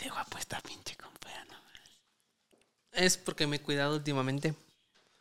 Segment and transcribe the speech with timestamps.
[0.00, 1.28] Qué guapo está pinche compa.
[1.50, 1.56] no.
[2.92, 4.54] Es porque me he cuidado últimamente.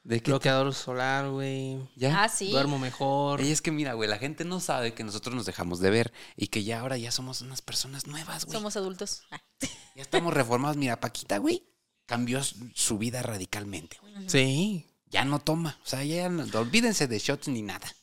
[0.03, 0.31] ¿De qué?
[0.31, 1.77] Bloqueador solar, güey.
[1.97, 2.23] ¿Ya?
[2.23, 2.49] Ah, sí.
[2.51, 3.41] Duermo mejor.
[3.41, 6.13] Y es que mira, güey, la gente no sabe que nosotros nos dejamos de ver
[6.37, 8.57] y que ya ahora ya somos unas personas nuevas, güey.
[8.57, 9.23] Somos adultos.
[9.31, 9.41] Ah.
[9.95, 10.77] Ya estamos reformados.
[10.77, 11.61] Mira, Paquita, güey,
[12.05, 14.29] cambió su- vida radicalmente, güey.
[14.29, 14.85] Sí.
[15.07, 15.77] Ya no toma.
[15.83, 17.93] O sea, ya no, olvídense de shots ni nada.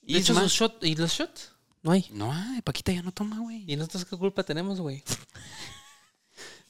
[0.00, 1.52] Y es hecho, más- sus shot, ¿y los shots?
[1.82, 2.06] No hay.
[2.10, 2.32] No,
[2.64, 3.70] Paquita ya no toma, güey.
[3.70, 5.04] ¿Y nosotros qué culpa tenemos, güey?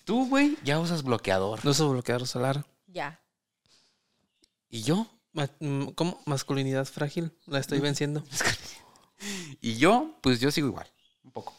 [0.06, 1.64] Tú, güey, ya usas bloqueador.
[1.64, 2.64] No uso bloqueador solar.
[2.86, 3.20] Ya.
[4.70, 5.08] ¿Y yo?
[5.32, 6.22] Ma- mm, ¿Cómo?
[6.26, 7.32] Masculinidad frágil.
[7.46, 8.22] La estoy venciendo.
[9.62, 10.86] Y yo, pues yo sigo igual.
[11.24, 11.54] Un poco.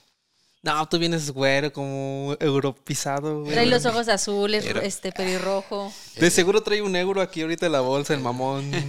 [0.61, 3.51] No, tú vienes güero, como europizado, güey.
[3.53, 5.91] Trae los ojos azules, Pero- este pelirrojo.
[6.17, 8.71] De seguro trae un euro aquí ahorita en la bolsa, el mamón.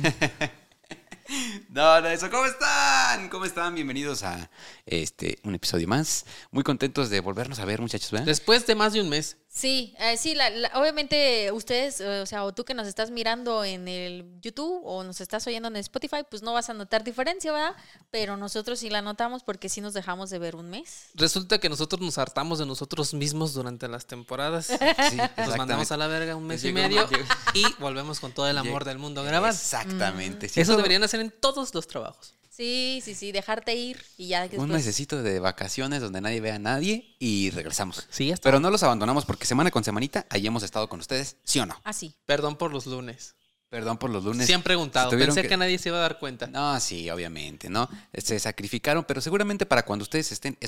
[1.68, 2.30] No, no, eso.
[2.30, 3.28] ¿Cómo están?
[3.28, 3.74] ¿Cómo están?
[3.74, 4.50] Bienvenidos a
[4.87, 6.24] este un episodio más.
[6.50, 8.24] Muy contentos de volvernos a ver, muchachos, ¿verdad?
[8.26, 9.37] Después de más de un mes.
[9.59, 13.65] Sí, eh, sí, la- la- obviamente ustedes, o sea, o tú que nos estás mirando
[13.65, 17.50] en el YouTube o nos estás oyendo en Spotify, pues no vas a notar diferencia,
[17.50, 17.74] ¿verdad?
[18.12, 21.06] Pero nosotros sí la notamos porque sí nos dejamos de ver un mes.
[21.15, 24.66] Resulta que nosotros nos hartamos de nosotros mismos durante las temporadas.
[24.66, 24.76] Sí,
[25.37, 27.09] Nos mandamos a la verga un mes y medio
[27.52, 29.50] y volvemos con todo el amor del mundo a grabar.
[29.52, 30.48] Exactamente.
[30.48, 32.34] sí, Eso deberían hacer en todos los trabajos.
[32.59, 34.60] Sí, sí, sí, dejarte ir y ya después...
[34.60, 38.09] Un necesito de vacaciones donde nadie vea a nadie y regresamos.
[38.10, 38.48] Sí, ya está.
[38.48, 41.66] Pero no los abandonamos porque semana con semanita ahí hemos estado con ustedes, ¿sí o
[41.66, 41.80] no?
[41.84, 42.16] Así.
[42.26, 43.37] Perdón por los lunes.
[43.68, 44.48] Perdón por los lunes.
[44.48, 45.09] Sí han preguntado.
[45.10, 45.56] Pensé que- que...
[45.56, 46.48] nadie se iba a dar cuenta.
[46.48, 47.88] No, sí, obviamente, ¿no?
[48.12, 50.59] Se sacrificaron, pero seguramente para cuando ustedes estén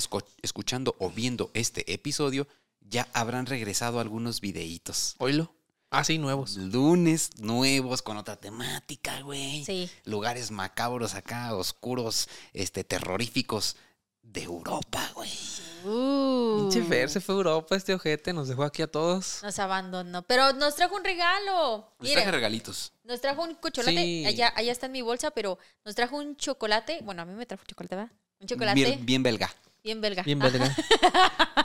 [0.41, 2.47] escuchando o viendo este episodio,
[2.79, 5.15] ya habrán regresado algunos videitos.
[5.17, 5.53] Oílo.
[5.93, 6.55] Ah, sí, nuevos.
[6.55, 9.65] Lunes nuevos con otra temática, güey.
[9.65, 9.89] Sí.
[10.05, 13.75] Lugares macabros acá, oscuros, este, terroríficos
[14.21, 15.29] de Europa, güey.
[15.83, 19.41] Uh, Pinche Fer se fue a Europa, este ojete nos dejó aquí a todos.
[19.43, 20.21] nos abandonó.
[20.21, 21.93] Pero nos trajo un regalo.
[21.99, 22.93] Les Mire, traje regalitos.
[23.03, 23.91] nos trajo un chocolate.
[23.91, 24.25] Sí.
[24.25, 26.99] Allá, allá está en mi bolsa, pero nos trajo un chocolate.
[27.03, 28.11] Bueno, a mí me trajo chocolate, ¿verdad?
[28.39, 29.23] Un chocolate Bien, bien,
[29.83, 30.23] bien belga.
[30.23, 30.23] belga.
[30.23, 30.75] Bien, Ah, verga.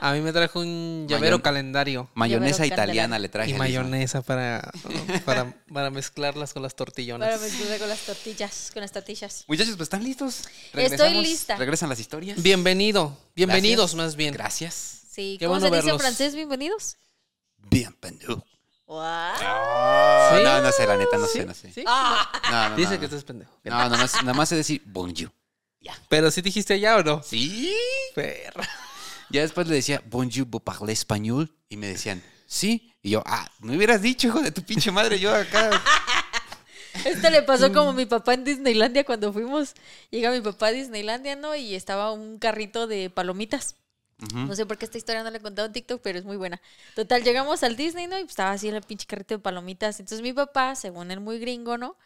[0.00, 3.50] A mí me trajo un llavero Mayon- calendario Mayonesa Llavero italiana le traje.
[3.50, 4.70] y mayonesa para,
[5.24, 7.28] para, para mezclarlas con las tortillonas.
[7.28, 9.44] Para mezclar con las tortillas, con las tortillas.
[9.48, 10.42] Muchachos, pues están listos.
[10.72, 11.56] Estoy lista.
[11.56, 12.42] Regresan las historias.
[12.42, 13.16] Bienvenido.
[13.34, 13.96] Bienvenidos Gracias.
[14.06, 14.34] más bien.
[14.34, 14.74] Gracias.
[15.10, 16.34] Sí, Qué ¿cómo bueno se dice en francés?
[16.34, 16.98] Bienvenidos.
[17.58, 18.44] Bienvenido.
[18.86, 19.02] Wow.
[19.38, 20.44] ¿Sí?
[20.44, 21.38] No, no sé, la neta, no ¿Sí?
[21.40, 21.72] sé, no sé.
[21.72, 21.82] ¿Sí?
[21.84, 23.50] No, no, Dice no, que estás pendejo.
[23.64, 25.32] No, nada más, nada más sé decir bonjour.
[26.08, 27.22] Pero sí dijiste allá o no.
[27.22, 27.74] Sí.
[28.14, 28.68] Perra.
[29.30, 31.52] Ya después le decía bonjour, vous parlez español.
[31.68, 32.92] Y me decían, sí.
[33.02, 35.70] Y yo, ah, me hubieras dicho, hijo de tu pinche madre, yo acá.
[37.04, 39.74] Esto le pasó como a mi papá en Disneylandia cuando fuimos.
[40.10, 41.54] Llega mi papá a Disneylandia, ¿no?
[41.54, 43.76] Y estaba un carrito de palomitas.
[44.18, 46.38] No sé por qué esta historia no la he contado en TikTok, pero es muy
[46.38, 46.60] buena.
[46.94, 48.18] Total, llegamos al Disney, ¿no?
[48.18, 50.00] Y estaba así el pinche carrito de palomitas.
[50.00, 51.96] Entonces mi papá, según él muy gringo, ¿no?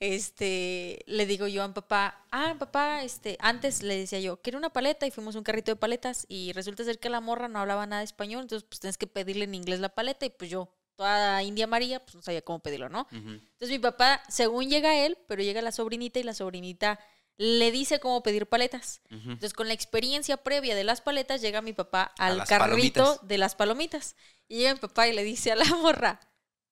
[0.00, 4.58] Este, le digo yo a mi papá, ah, papá, este, antes le decía yo, quiero
[4.58, 7.46] una paleta y fuimos a un carrito de paletas y resulta ser que la morra
[7.48, 10.30] no hablaba nada de español, entonces pues tienes que pedirle en inglés la paleta y
[10.30, 13.06] pues yo, toda India María, pues no sabía cómo pedirlo, ¿no?
[13.12, 16.98] Entonces mi papá, según llega él, pero llega la sobrinita y la sobrinita
[17.40, 19.00] le dice cómo pedir paletas.
[19.06, 19.30] Ujú.
[19.30, 23.26] Entonces con la experiencia previa de las paletas llega mi papá al carrito palomitas.
[23.26, 24.14] de las palomitas.
[24.46, 26.20] Y llega mi papá y le dice a la morra,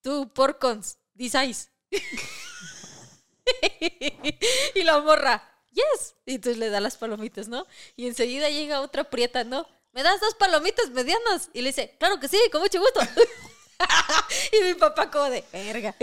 [0.03, 1.71] tú porcons, disáis.
[4.75, 5.43] y la morra,
[5.73, 6.17] yes.
[6.27, 7.67] Y entonces le da las palomitas, ¿no?
[7.97, 9.67] Y enseguida llega otra prieta, ¿no?
[9.93, 11.49] ¿Me das dos palomitas medianas?
[11.55, 13.01] Y le dice, claro que sí, con mucho gusto.
[14.53, 15.95] y mi papá como de, verga.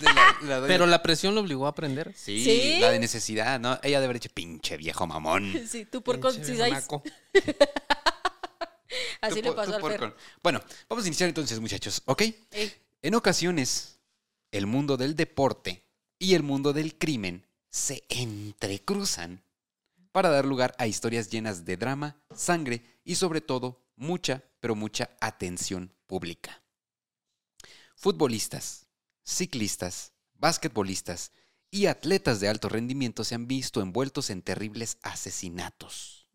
[0.00, 2.12] La- la doña- Pero la presión lo obligó a aprender.
[2.16, 2.78] Sí, ¿Sí?
[2.80, 3.74] la de necesidad, ¿no?
[3.82, 5.52] Ella debe haber dicho, pinche viejo mamón.
[5.68, 6.72] Sí, tú disáis.
[6.74, 7.02] naco.
[9.20, 12.22] Así Tú le por- pasó al por con- Bueno, vamos a iniciar entonces, muchachos, ¿ok?
[12.52, 12.72] Ey.
[13.02, 13.98] En ocasiones,
[14.52, 15.84] el mundo del deporte
[16.18, 19.42] y el mundo del crimen se entrecruzan
[20.12, 25.10] para dar lugar a historias llenas de drama, sangre y sobre todo mucha, pero mucha
[25.20, 26.62] atención pública.
[28.00, 28.86] Futbolistas,
[29.24, 31.32] ciclistas, basquetbolistas
[31.68, 36.28] y atletas de alto rendimiento se han visto envueltos en terribles asesinatos.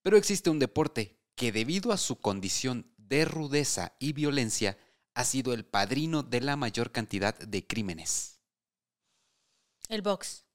[0.00, 4.78] Pero existe un deporte que debido a su condición de rudeza y violencia
[5.12, 8.40] ha sido el padrino de la mayor cantidad de crímenes.
[9.90, 10.46] El box,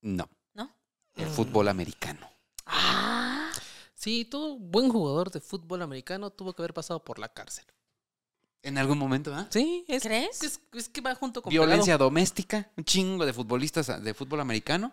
[0.00, 0.74] No, ¿no?
[1.14, 2.28] el fútbol americano.
[2.66, 3.52] Ah,
[3.94, 7.64] Sí, todo buen jugador de fútbol americano tuvo que haber pasado por la cárcel.
[8.62, 9.48] En algún momento, ¿ah?
[9.50, 10.42] Sí, es, ¿Crees?
[10.42, 14.92] Es, es que va junto con Violencia doméstica, un chingo de futbolistas de fútbol americano.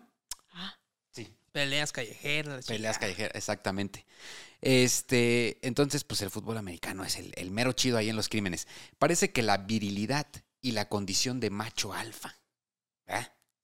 [0.54, 0.76] Ah.
[1.12, 1.28] Sí.
[1.52, 2.66] Peleas callejeras.
[2.66, 4.06] Peleas callejeras, exactamente.
[4.62, 8.68] Este, entonces, pues el fútbol americano es el, el mero chido ahí en los crímenes.
[8.98, 10.28] Parece que la virilidad
[10.62, 12.36] y la condición de macho alfa,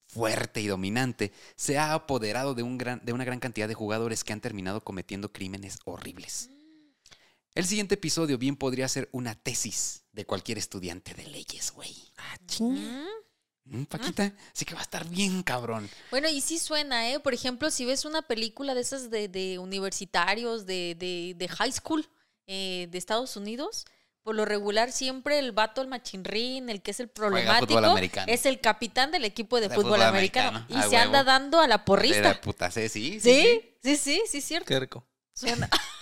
[0.07, 4.23] fuerte y dominante, se ha apoderado de, un gran, de una gran cantidad de jugadores
[4.23, 6.51] que han terminado cometiendo crímenes horribles.
[7.55, 11.95] El siguiente episodio bien podría ser una tesis de cualquier estudiante de leyes, güey.
[12.17, 12.79] Ah, chinga.
[12.81, 13.05] Mm.
[13.79, 15.89] Mm, Paquita, sí que va a estar bien cabrón.
[16.11, 17.19] Bueno, y sí suena, ¿eh?
[17.19, 21.71] Por ejemplo, si ves una película de esas de, de universitarios, de, de, de high
[21.71, 22.07] school
[22.45, 23.85] eh, de Estados Unidos,
[24.21, 28.31] por lo regular siempre el vato, el machinrín, el que es el fútbol problemático, americano.
[28.31, 30.49] es el capitán del equipo de, De fútbol, fútbol americano.
[30.59, 32.21] americano, Y a se anda dando a la De porrista.
[32.21, 33.61] la puta, sí, sí, sí, ¿Sí?
[33.81, 34.67] Sí, sí, sí, es cierto.
[34.67, 35.07] Qué rico.
[35.33, 35.69] Suena,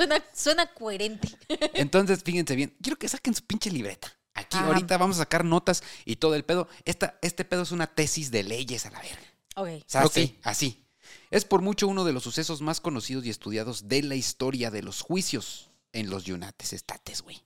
[0.00, 1.28] suena, suena coherente.
[1.74, 4.08] Entonces, fíjense bien, quiero que saquen su pinche libreta.
[4.34, 4.68] Aquí Ajá.
[4.68, 6.68] ahorita vamos a sacar notas y todo el pedo.
[6.84, 9.22] Esta, este pedo es una tesis de leyes a la verga.
[9.56, 9.68] Ok.
[9.68, 10.10] O sea, Ok.
[10.12, 10.86] así, así.
[11.30, 14.82] Es por mucho uno de los sucesos más conocidos y estudiados de la historia de
[14.82, 17.42] los juicios en los United States, güey.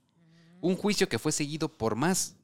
[0.61, 2.37] Un juicio que fue seguido por más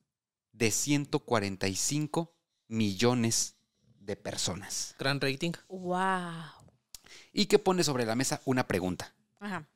[0.52, 2.34] de 145
[2.68, 3.56] millones
[4.00, 4.94] de personas.
[4.98, 5.52] Gran rating.
[5.68, 6.50] Wow.
[7.32, 9.14] Y que pone sobre la mesa una pregunta.
[9.38, 9.68] Ajá.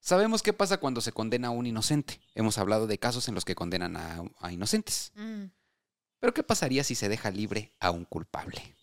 [0.00, 2.20] Sabemos qué pasa cuando se condena a un inocente.
[2.34, 5.12] Hemos hablado de casos en los que condenan a, a inocentes.
[5.14, 5.44] Mm.
[6.18, 8.76] Pero ¿qué pasaría si se deja libre a un culpable?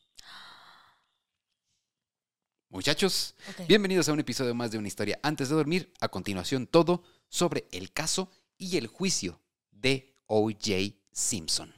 [2.70, 3.34] Muchachos,
[3.68, 5.94] bienvenidos a un episodio más de una historia antes de dormir.
[6.02, 9.40] A continuación, todo sobre el caso y el juicio
[9.72, 10.96] de O.J.
[11.12, 11.74] Simpson.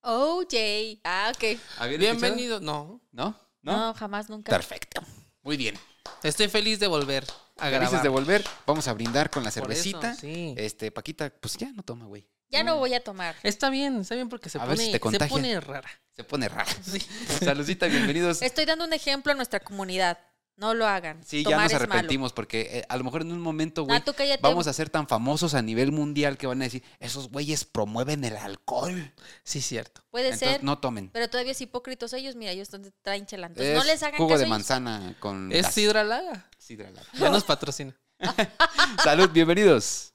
[0.00, 1.00] OJ.
[1.04, 1.88] Ah, ok.
[1.98, 2.60] Bienvenido.
[2.60, 3.00] No.
[3.12, 3.38] ¿No?
[3.62, 3.94] No, ¿No?
[3.94, 4.50] jamás, nunca.
[4.50, 5.02] Perfecto.
[5.42, 5.76] Muy bien.
[6.22, 7.24] Estoy feliz de volver
[7.58, 8.02] a grabar.
[8.02, 8.44] De volver.
[8.66, 10.14] Vamos a brindar con la eso, cervecita.
[10.14, 10.54] sí.
[10.56, 12.26] Este, Paquita, pues ya no toma, güey.
[12.50, 13.34] Ya no voy a tomar.
[13.42, 15.90] Está bien, está bien porque se A ver pone, si te se pone rara.
[16.14, 16.70] Se pone raro.
[16.84, 17.00] Sí.
[17.44, 18.42] Saludcita, bienvenidos.
[18.42, 20.18] Estoy dando un ejemplo a nuestra comunidad.
[20.56, 21.20] No lo hagan.
[21.24, 21.76] Sí, ya nos malo.
[21.84, 24.00] arrepentimos porque eh, a lo mejor en un momento, güey,
[24.40, 28.22] vamos a ser tan famosos a nivel mundial que van a decir, esos güeyes promueven
[28.24, 29.12] el alcohol.
[29.42, 30.02] Sí, cierto.
[30.10, 30.64] Puede Entonces, ser.
[30.64, 31.10] no tomen.
[31.12, 32.36] Pero todavía es hipócritos ellos.
[32.36, 33.48] Mira, ellos están- traen chela.
[33.48, 34.38] Entonces, Es no les hagan jugo caso.
[34.38, 34.50] de ellos.
[34.50, 35.66] manzana con Es.
[35.74, 36.48] Sidra Laga.
[36.56, 37.08] Sidra Laga.
[37.18, 37.96] Ya nos patrocina.
[39.02, 40.13] Salud, bienvenidos.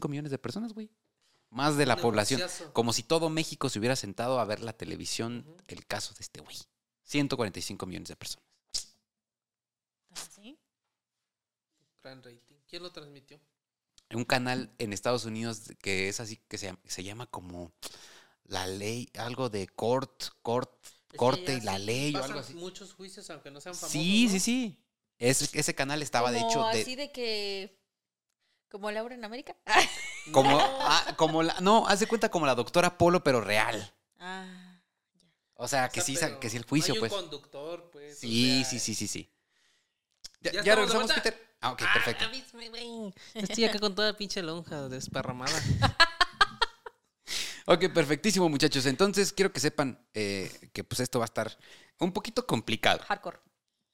[0.00, 0.90] Cinco millones de personas, güey.
[1.50, 2.40] Más de la población.
[2.40, 2.72] Negociazo.
[2.72, 6.40] Como si todo México se hubiera sentado a ver la televisión, el caso de este
[6.40, 6.56] güey.
[7.04, 8.46] 145 millones de personas.
[10.34, 10.58] ¿Sí?
[12.02, 12.56] Gran rating.
[12.66, 13.38] ¿Quién lo transmitió?
[14.12, 17.72] un canal en Estados Unidos que es así, que se, llama- se llama como
[18.44, 20.72] la ley, algo de court, court,
[21.12, 22.54] Es corte y la ley o algo así.
[22.54, 23.92] muchos juicios, aunque no sean famosos.
[23.92, 24.32] Sí, ¿no?
[24.32, 24.82] sí, sí.
[25.18, 27.79] Es- ese canal estaba de hecho así de, de que...
[28.70, 29.56] Como Laura en América.
[30.32, 33.92] como, ah, como la, no, haz de cuenta como la doctora Polo, pero real.
[34.18, 34.80] Ah,
[35.54, 37.12] O sea, O que sea, sí, que sí el no juicio, hay pues.
[37.12, 38.16] un conductor, pues.
[38.16, 39.32] o Sí, sea, sí, sí, sí, sí.
[40.40, 41.12] ¿Ya, ¿Ya regresamos?
[41.12, 41.56] Peter?
[41.60, 42.24] Ah, ok, Ah, perfecto.
[43.34, 45.52] Estoy acá con toda pinche lonja desparramada.
[47.66, 48.84] Ok, perfectísimo, muchachos.
[48.86, 51.56] Entonces, quiero que sepan eh, que pues esto va a estar
[52.00, 53.00] un poquito complicado.
[53.06, 53.38] hardcore.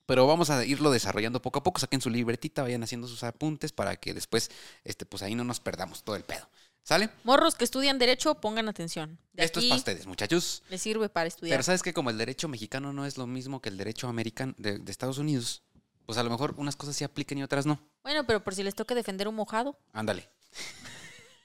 [0.06, 1.80] Pero vamos a irlo desarrollando poco a poco.
[1.80, 4.50] Saquen su libretita, vayan haciendo sus apuntes para que después,
[4.84, 6.48] este, pues ahí no nos perdamos todo el pedo.
[6.82, 7.10] ¿Sale?
[7.24, 9.18] Morros que estudian Derecho, pongan atención.
[9.32, 10.62] De Esto es para ustedes, muchachos.
[10.70, 11.54] les sirve para estudiar.
[11.54, 14.54] Pero sabes que como el derecho mexicano no es lo mismo que el derecho americano
[14.56, 15.64] de, de Estados Unidos,
[16.06, 17.80] pues a lo mejor unas cosas sí aplican y otras no.
[18.04, 19.76] Bueno, pero por si les toca defender un mojado.
[19.92, 20.30] Ándale.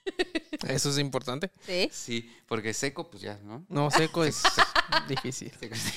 [0.68, 1.50] Eso es importante.
[1.66, 1.88] ¿Sí?
[1.92, 3.64] Sí, porque seco, pues ya, ¿no?
[3.68, 4.40] No, seco es
[5.08, 5.52] difícil.
[5.58, 5.90] Seco, sí.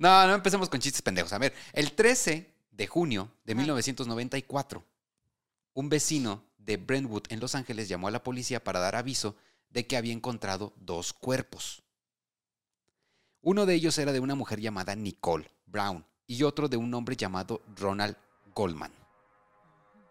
[0.00, 1.30] No, no empecemos con chistes pendejos.
[1.34, 3.60] A ver, el 13 de junio de Ajá.
[3.60, 4.82] 1994,
[5.74, 9.36] un vecino de Brentwood en Los Ángeles llamó a la policía para dar aviso
[9.68, 11.82] de que había encontrado dos cuerpos.
[13.42, 17.14] Uno de ellos era de una mujer llamada Nicole Brown y otro de un hombre
[17.14, 18.16] llamado Ronald
[18.54, 18.92] Goldman.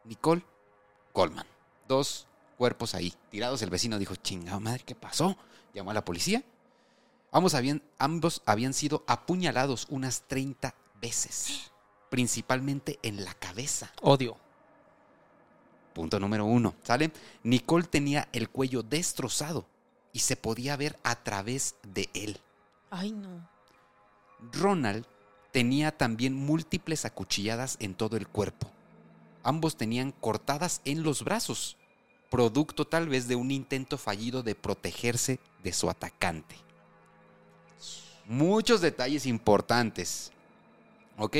[0.03, 0.43] Nicole
[1.15, 1.47] Goldman.
[1.87, 2.27] Dos
[2.59, 3.63] cuerpos ahí tirados.
[3.63, 5.35] El vecino dijo, chingada madre, ¿qué pasó?
[5.73, 6.43] Llamó a la policía.
[7.31, 11.71] Ambos habían, ambos habían sido apuñalados unas 30 veces,
[12.09, 13.91] principalmente en la cabeza.
[14.01, 14.37] Odio.
[15.93, 17.11] Punto número uno, ¿sale?
[17.43, 19.65] Nicole tenía el cuello destrozado
[20.11, 22.39] y se podía ver a través de él.
[22.89, 23.47] Ay, no.
[24.51, 25.05] Ronald
[25.51, 28.71] tenía también múltiples acuchilladas en todo el cuerpo.
[29.43, 31.77] Ambos tenían cortadas en los brazos,
[32.29, 36.55] producto tal vez de un intento fallido de protegerse de su atacante.
[38.29, 40.31] Muchos detalles importantes.
[41.17, 41.35] ¿Ok?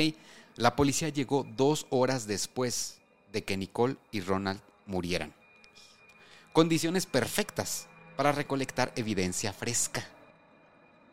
[0.56, 2.98] La policía llegó dos horas después
[3.32, 5.32] de que Nicole y Ronald murieran.
[6.52, 10.04] Condiciones perfectas para recolectar evidencia fresca.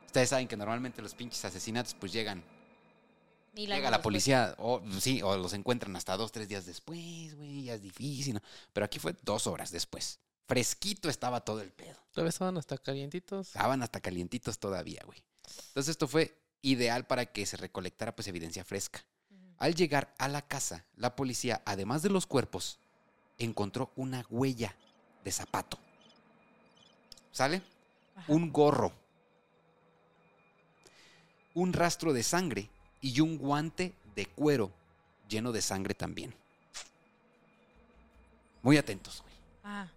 [0.07, 2.43] Ustedes saben que normalmente los pinches asesinatos pues llegan
[3.53, 7.63] Mil Llega la policía, o sí, o los encuentran hasta dos, tres días después, güey,
[7.65, 8.33] ya es difícil.
[8.33, 8.41] ¿no?
[8.73, 10.19] Pero aquí fue dos horas después.
[10.47, 11.97] Fresquito estaba todo el pedo.
[12.13, 13.47] Todavía estaban hasta calientitos.
[13.47, 15.23] Estaban hasta calientitos todavía, güey.
[15.67, 19.03] Entonces esto fue ideal para que se recolectara pues evidencia fresca.
[19.57, 22.79] Al llegar a la casa, la policía, además de los cuerpos,
[23.37, 24.75] encontró una huella
[25.23, 25.79] de zapato.
[27.31, 27.61] ¿Sale?
[28.15, 28.33] Ajá.
[28.33, 28.91] un gorro,
[31.53, 32.67] un rastro de sangre
[32.99, 34.71] y un guante de cuero
[35.29, 36.33] lleno de sangre también.
[38.63, 39.33] Muy atentos, güey.
[39.63, 39.87] Ah,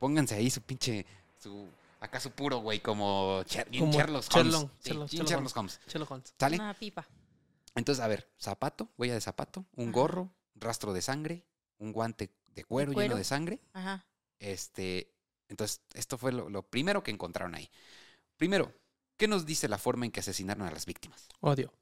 [0.00, 1.06] Pónganse ahí su pinche,
[1.40, 1.68] su,
[2.02, 4.52] acá su puro, güey, como, bien Como Sherlock Holmes.
[4.52, 5.56] Sherlock, Sí, Sherlock, bien Sherlock
[5.88, 6.34] Sherlock Holmes.
[6.38, 6.56] ¿Sale?
[6.56, 7.06] una pipa.
[7.74, 9.92] Entonces, a ver, zapato, huella de zapato, un Ajá.
[9.92, 11.46] gorro, rastro de sangre,
[11.78, 13.16] un guante de cuero, lleno cuero.
[13.16, 13.60] de sangre.
[13.72, 14.04] Ajá.
[14.38, 15.14] Este,
[15.48, 17.70] entonces, esto fue lo, lo primero que encontraron ahí.
[18.36, 18.74] Primero,
[19.16, 21.28] ¿qué nos dice la forma en que asesinaron a las víctimas?
[21.40, 21.72] Odio.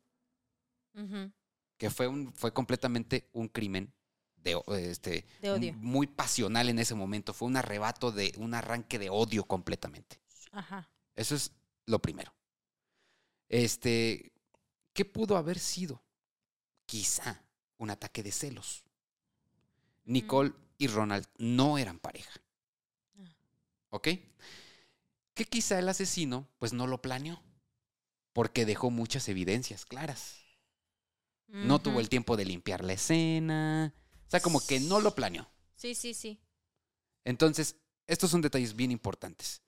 [0.94, 1.32] Ujú.
[1.78, 3.92] Que fue, un, fue completamente un crimen
[4.42, 5.72] de, este, De odio.
[5.74, 7.32] muy pasional en ese momento.
[7.32, 10.20] Fue un arrebato de un arranque de odio completamente.
[10.52, 10.88] Ajá.
[11.14, 11.52] Eso es
[11.86, 12.32] lo primero.
[13.48, 14.32] Este,
[14.92, 16.02] ¿qué pudo haber sido?
[16.86, 17.42] Quizá
[17.78, 18.84] un ataque de celos.
[20.04, 22.40] Nicole y Ronald no eran pareja.
[23.18, 23.34] Ah.
[23.90, 24.08] ¿Ok?
[25.34, 27.42] Que quizá el asesino pues no lo planeó.
[28.32, 30.36] Porque dejó muchas evidencias claras.
[31.48, 33.92] No tuvo el tiempo de limpiar la escena.
[34.30, 35.50] O sea, como que no lo planeó.
[35.74, 36.38] Sí, sí, sí.
[37.24, 37.74] Entonces,
[38.06, 39.60] estos son detalles bien importantes.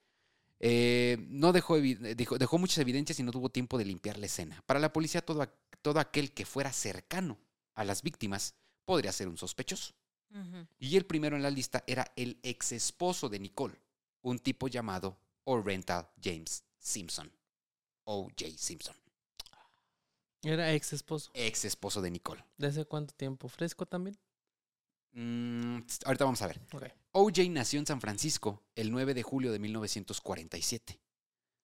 [0.61, 4.27] Eh, no dejó, evi- dejó, dejó muchas evidencias y no tuvo tiempo de limpiar la
[4.27, 4.63] escena.
[4.67, 5.45] Para la policía, todo,
[5.83, 7.41] todo aquel que fuera cercano
[7.75, 8.55] a las víctimas
[8.85, 9.95] podría ser un sospechoso.
[10.79, 13.79] Y el primero en la lista era el ex esposo de Nicole,
[14.23, 17.31] un tipo llamado Oriental James Simpson.
[18.05, 18.47] O.J.
[18.57, 18.95] Simpson,
[20.43, 21.31] Era ex esposo.
[21.35, 22.45] ex esposo de Nicole.
[22.57, 23.49] ¿Desde cuánto tiempo?
[23.49, 24.17] ¿Fresco también?
[25.13, 26.61] Mm, ahorita vamos a ver.
[27.13, 27.43] O.J.
[27.51, 31.01] nació en San Francisco el 9 de julio de 1947.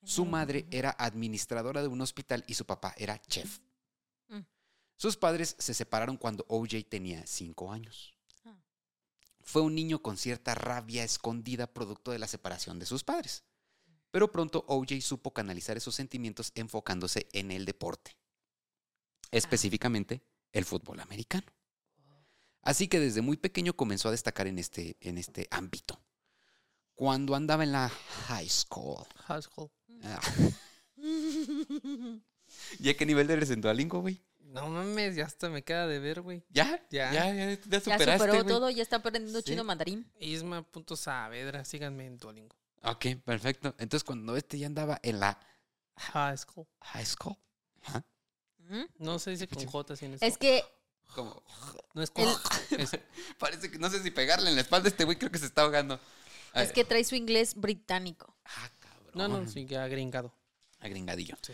[0.05, 3.59] Su madre era administradora de un hospital y su papá era chef.
[4.29, 4.41] Mm.
[4.97, 8.15] Sus padres se separaron cuando OJ tenía cinco años.
[8.45, 8.57] Ah.
[9.41, 13.45] Fue un niño con cierta rabia escondida producto de la separación de sus padres.
[14.11, 18.17] Pero pronto OJ supo canalizar esos sentimientos enfocándose en el deporte,
[19.31, 21.47] específicamente el fútbol americano.
[22.69, 25.99] Así que desde muy pequeño comenzó a destacar en este, en este ámbito.
[26.95, 29.71] Cuando andaba en la high school, Household.
[30.05, 30.21] Ah.
[32.79, 34.23] ¿Y a qué nivel eres en Duolingo, güey?
[34.41, 36.45] No mames, ya hasta me queda de ver, güey.
[36.51, 36.85] ¿Ya?
[36.91, 37.11] Ya.
[37.11, 38.47] Ya, ya, ya Ya superaste, superó güey.
[38.47, 39.47] todo, ya está aprendiendo Sí.
[39.47, 40.07] chino mandarín.
[40.21, 42.55] Isma.saavedra, síganme en Duolingo.
[42.83, 43.75] Ok, perfecto.
[43.79, 45.41] Entonces, cuando este ya andaba en la
[45.97, 46.67] High school.
[46.83, 47.35] high school.
[48.99, 50.25] No se dice con J sin eso.
[50.27, 50.63] Es que
[51.15, 51.43] como,
[51.95, 52.29] No es el-
[52.81, 52.99] es-
[53.39, 55.47] parece que no sé si pegarle en la espalda a este güey, creo que se
[55.47, 55.99] está ahogando.
[56.55, 58.37] es que trae su inglés británico.
[58.45, 59.11] Ah, cabrón.
[59.15, 60.33] No, no, sí, ya gringado.
[60.81, 61.37] Agringadillo.
[61.43, 61.53] Sí.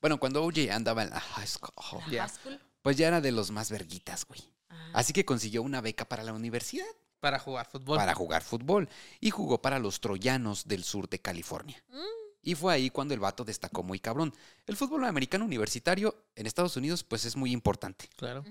[0.00, 1.72] Bueno, cuando OJ andaba en la high school,
[2.06, 2.26] La Ya.
[2.28, 2.60] high school.
[2.82, 4.40] pues ya era de los más verguitas, güey.
[4.68, 4.90] Ah.
[4.94, 6.86] Así que consiguió una beca para la universidad
[7.20, 7.96] Para jugar fútbol.
[7.96, 8.88] para jugar fútbol
[9.20, 11.82] y jugó para los Troyanos del sur de California.
[11.88, 12.00] Mm.
[12.46, 14.32] Y fue ahí cuando el vato destacó muy cabrón.
[14.68, 18.08] El fútbol americano universitario en Estados Unidos pues es muy importante.
[18.14, 18.44] Claro.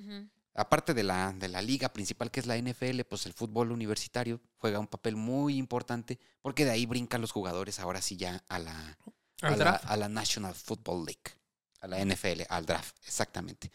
[0.53, 4.41] Aparte de la, de la liga principal que es la NFL, pues el fútbol universitario
[4.57, 8.59] juega un papel muy importante porque de ahí brincan los jugadores ahora sí ya a
[8.59, 8.97] la,
[9.41, 9.85] a la, draft.
[9.87, 11.31] a la National Football League,
[11.79, 13.71] a la NFL, al draft, exactamente.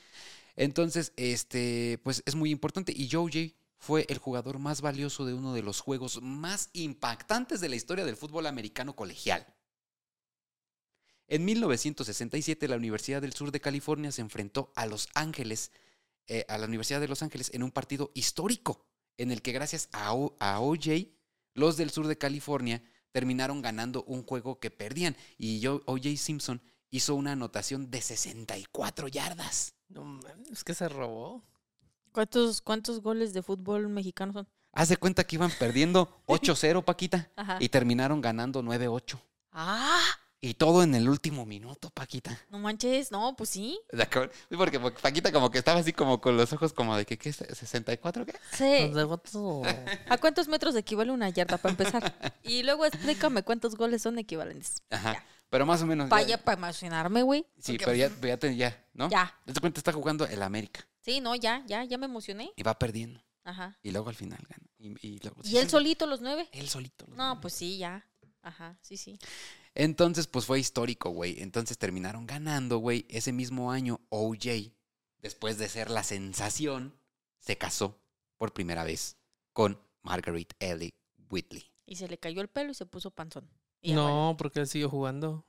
[0.55, 2.93] Entonces, este, pues es muy importante.
[2.95, 7.71] Y Joe fue el jugador más valioso de uno de los juegos más impactantes de
[7.71, 9.47] la historia del fútbol americano colegial.
[11.31, 15.71] En 1967, la Universidad del Sur de California se enfrentó a Los Ángeles,
[16.27, 18.85] eh, a la Universidad de Los Ángeles, en un partido histórico,
[19.17, 21.09] en el que gracias a, O- a OJ,
[21.55, 22.83] los del sur de California
[23.13, 25.17] terminaron ganando un juego que perdían.
[25.39, 26.17] Y yo, O.J.
[26.17, 26.61] Simpson
[26.91, 29.75] hizo una anotación de 64 yardas.
[29.89, 30.19] No
[30.51, 31.45] es que se robó.
[32.13, 34.49] ¿Cuántos, ¿Cuántos goles de fútbol mexicano son?
[34.73, 37.59] Haz de cuenta que iban perdiendo 8-0, Paquita, Ajá.
[37.61, 39.21] y terminaron ganando 9-8.
[39.53, 40.03] Ah,
[40.43, 42.39] Y todo en el último minuto, Paquita.
[42.49, 43.79] no manches, no, pues sí.
[43.93, 44.33] De acuerdo.
[44.49, 47.31] Sí, Porque Paquita como que estaba así como con los ojos como de que, ¿qué?
[47.31, 48.35] ¿64 qué?
[48.57, 48.91] Sí.
[50.09, 52.15] ¿A cuántos metros equivale una yarda para empezar?
[52.43, 54.83] Y luego explícame cuántos goles son equivalentes.
[54.91, 55.13] Ajá.
[55.15, 55.27] Ya.
[55.51, 56.07] Pero más o menos.
[56.07, 57.45] ya- Vaya para emocionarme, güey.
[57.59, 59.11] sí, Porque- pero ya, pero ya, te- ya, ¿no?
[59.11, 59.35] Ya.
[59.45, 62.53] Te cuenta, está jugando el América Sí, no, ya, ya, ya me emocioné.
[62.57, 63.21] y va perdiendo.
[63.45, 63.77] Ajá.
[63.83, 64.65] Y luego al final gana.
[64.79, 66.49] Y, y luego, ¿Y él solito los nueve?
[66.53, 67.05] Él solito.
[67.09, 67.41] los No, nueve.
[67.43, 68.07] pues sí, ya.
[68.43, 69.19] Ajá, sí, sí.
[69.75, 71.41] Entonces, pues fue histórico, güey.
[71.43, 73.07] Entonces terminaron ganando, güey.
[73.09, 74.73] Ese mismo año, OJ,
[75.19, 76.95] después de ser la sensación,
[77.39, 77.99] se casó
[78.37, 79.17] por primera vez
[79.53, 80.95] con Margaret Ellie
[81.31, 81.71] Whitley.
[81.87, 83.49] Y se le cayó el pelo y se puso panzón.
[83.81, 83.93] Y.
[83.93, 85.45] No, porque él siguió jugando.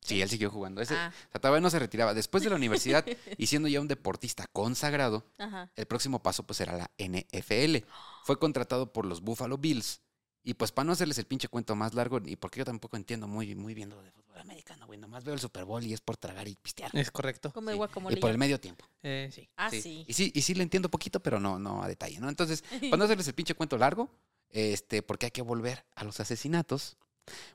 [0.00, 0.80] Sí, él siguió jugando.
[0.80, 2.14] Ese, Ah, o sea, todavía no se retiraba.
[2.14, 3.04] Después de la universidad
[3.36, 5.70] y siendo ya un deportista consagrado, ajá.
[5.74, 7.84] el próximo paso pues era la NFL.
[8.24, 10.00] Fue contratado por los Buffalo Bills.
[10.44, 13.26] Y pues para no hacerles el pinche cuento más largo, y porque yo tampoco entiendo
[13.26, 14.98] muy, muy bien lo de fútbol americano, güey.
[14.98, 16.90] Nomás veo el Super Bowl y es por tragar y pistear.
[16.96, 17.52] Es correcto.
[17.54, 18.16] Sí, guacamole.
[18.16, 18.86] Y por el medio tiempo.
[19.02, 19.48] Eh, sí.
[19.56, 19.82] Ah, Sí.
[19.82, 20.04] sí.
[20.06, 22.28] Y sí, y sí le entiendo poquito, pero no, no a detalle, ¿no?
[22.28, 24.08] Entonces, para no hacerles el pinche cuento largo,
[24.50, 26.96] este, porque hay que volver a los asesinatos,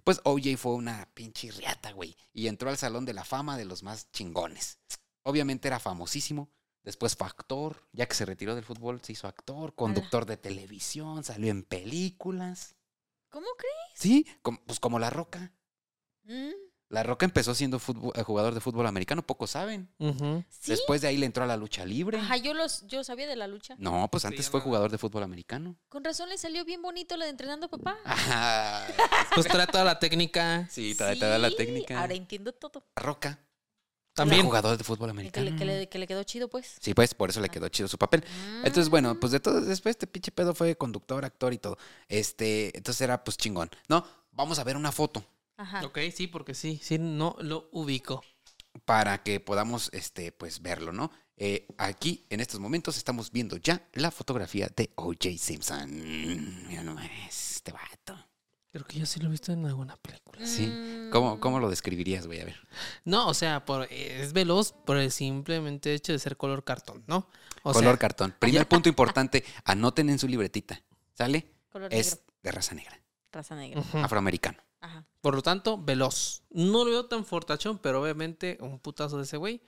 [0.04, 2.16] pues OJ fue una pinche riata, güey.
[2.32, 4.78] Y entró al Salón de la Fama de los más chingones.
[5.24, 6.50] Obviamente era famosísimo.
[6.84, 11.24] Después fue actor, ya que se retiró del fútbol, se hizo actor, conductor de televisión,
[11.24, 12.76] salió en películas.
[13.30, 13.74] ¿Cómo crees?
[13.96, 15.54] Sí, com- pues como La Roca.
[16.26, 16.52] Mm,
[16.90, 19.90] La Roca empezó siendo fútbol- eh, jugador de fútbol americano, pocos saben.
[20.50, 20.70] ¿Sí?
[20.72, 22.20] Después de ahí le entró a la lucha libre.
[22.20, 23.76] Ajá, yo, los, yo sabía de la lucha.
[23.80, 25.76] No, pues Sí, antes fue no- jugador de fútbol americano.
[25.90, 27.98] Con razón le salió bien bonito lo de entrenando a papá.
[28.06, 28.86] Ajá.
[29.36, 30.68] Pues trae toda la técnica.
[30.70, 32.00] Sí, te, te da la Sí, técnica.
[32.00, 32.86] Ahora entiendo todo.
[32.96, 33.40] La Roca.
[34.14, 34.42] También.
[34.42, 35.50] Era jugador de fútbol Que americano.
[35.50, 36.76] le, que, le, que le quedó chido, pues.
[36.80, 38.24] Sí, pues por eso le quedó chido su papel.
[38.64, 41.78] Entonces, bueno, pues de todo, después este pinche pedo fue conductor, actor y todo.
[42.08, 43.70] Este, entonces era pues chingón.
[43.90, 45.26] No, vamos a ver una foto
[45.58, 45.86] Ajá.
[45.86, 48.24] Ok, sí, porque sí, sí, no lo ubico.
[48.86, 51.12] para que podamos, este, pues verlo, ¿no?
[51.38, 55.30] Eh, aquí, en estos momentos, estamos viendo ya la fotografía de O.J.
[55.38, 56.68] Simpson.
[56.68, 57.10] Mira nomás,
[57.58, 58.18] este vato.
[58.74, 60.46] Creo que yo sí lo he visto en alguna película.
[60.46, 60.68] Sí.
[61.12, 62.42] ¿Cómo, cómo lo describirías, güey?
[62.42, 62.58] A ver.
[63.06, 67.30] No, o sea, por, es veloz por el simplemente hecho de ser color cartón, ¿no?
[67.62, 68.36] O Color sea, cartón.
[68.40, 70.82] Primer punto importante, anoten en su libretita.
[71.14, 71.46] ¿Sale?
[71.72, 72.26] Color Es negro.
[72.42, 73.00] de raza negra,
[73.32, 73.84] Raza negra.
[74.04, 74.58] afroamericano.
[74.82, 75.06] Ajá.
[75.22, 76.42] Por lo tanto, veloz.
[76.50, 79.62] No lo veo tan fortachón, pero obviamente un putazo de ese güey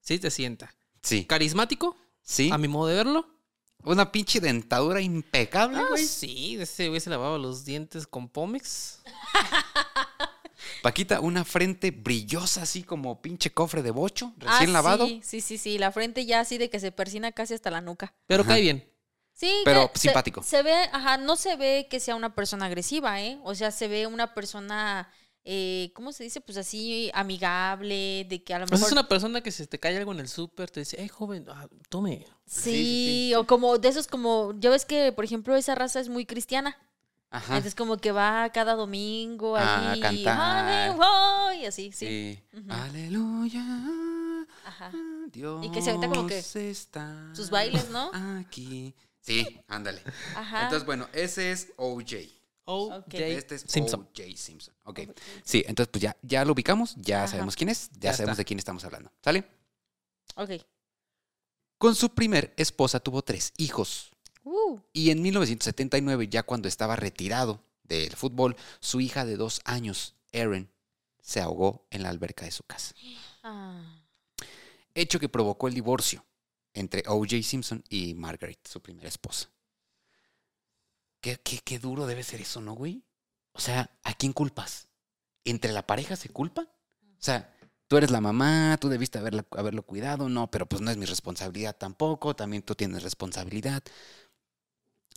[0.00, 0.74] sí te sienta.
[1.02, 1.24] Sí.
[1.26, 2.50] Carismático, Sí.
[2.52, 3.37] a mi modo de verlo.
[3.84, 6.04] Una pinche dentadura impecable, Ah, güey.
[6.04, 9.00] sí, ese güey se lavaba los dientes con Pomex.
[10.82, 15.06] Paquita, una frente brillosa, así como pinche cofre de bocho, Ah, recién lavado.
[15.06, 15.78] Sí, sí, sí, sí.
[15.78, 18.14] La frente ya así de que se persina casi hasta la nuca.
[18.26, 18.50] Pero Ajá.
[18.52, 18.92] cae bien.
[19.32, 20.42] Sí, Pero que simpático.
[20.42, 23.38] Se, se ve, ajá, no se ve que sea una persona agresiva, ¿eh?
[23.44, 25.08] O sea, se ve una persona,
[25.50, 26.42] eh, ¿cómo se dice?
[26.42, 28.88] Pues así, amigable, de que a lo Pues mejor...
[28.88, 31.46] es una persona que si te cae algo en el súper, te dice, hey, joven,
[31.48, 32.26] ah, tome.
[32.44, 32.70] Sí, Sí,
[33.30, 36.26] sí, o como de esos como, ya ves que, por ejemplo, esa raza es muy
[36.26, 36.76] cristiana.
[37.30, 37.56] Ajá.
[37.56, 41.56] Entonces como que va cada domingo Ah, ahí, a cantar.
[41.56, 42.06] Y así, sí.
[42.52, 42.60] Sí.
[42.68, 43.64] Aleluya.
[44.66, 44.92] Ajá.
[45.32, 48.10] Dios Y que se avienta como que está sus bailes, ¿no?
[48.38, 48.94] Aquí.
[49.20, 50.02] Sí, ándale.
[50.34, 50.64] Ajá.
[50.64, 52.37] Entonces, bueno, ese es OJ.
[52.70, 52.94] O.
[52.94, 53.14] Ok.
[53.14, 54.00] Este es Simpson.
[54.02, 54.74] OJ Simpson.
[54.84, 55.00] Ok.
[55.42, 57.28] Sí, entonces pues ya, ya lo ubicamos, ya Ajá.
[57.28, 58.40] sabemos quién es, ya, Ya sabemos está.
[58.40, 59.10] de quién estamos hablando.
[59.24, 59.44] ¿Sale?
[60.36, 60.50] Ok.
[61.78, 64.10] Con su primer esposa tuvo tres hijos.
[64.44, 70.14] Uh, Y en 1979, ya cuando estaba retirado del fútbol, su hija de dos años,
[70.32, 70.70] Erin,
[71.22, 72.94] se ahogó en la alberca de su casa.
[73.42, 74.02] ah.
[74.94, 76.24] Hecho que provocó el divorcio
[76.74, 77.42] entre O.J.
[77.42, 79.48] Simpson y Margaret, su primera esposa.
[81.20, 83.04] ¿Qué, qué, qué duro debe ser eso, ¿no, güey?
[83.52, 84.88] O sea, ¿a quién culpas?
[85.44, 86.62] ¿Entre la pareja se culpa?
[86.62, 87.54] O sea,
[87.88, 91.06] tú eres la mamá, tú debiste haberla- haberlo cuidado, no, pero pues no es mi
[91.06, 93.82] responsabilidad tampoco, también tú tienes responsabilidad.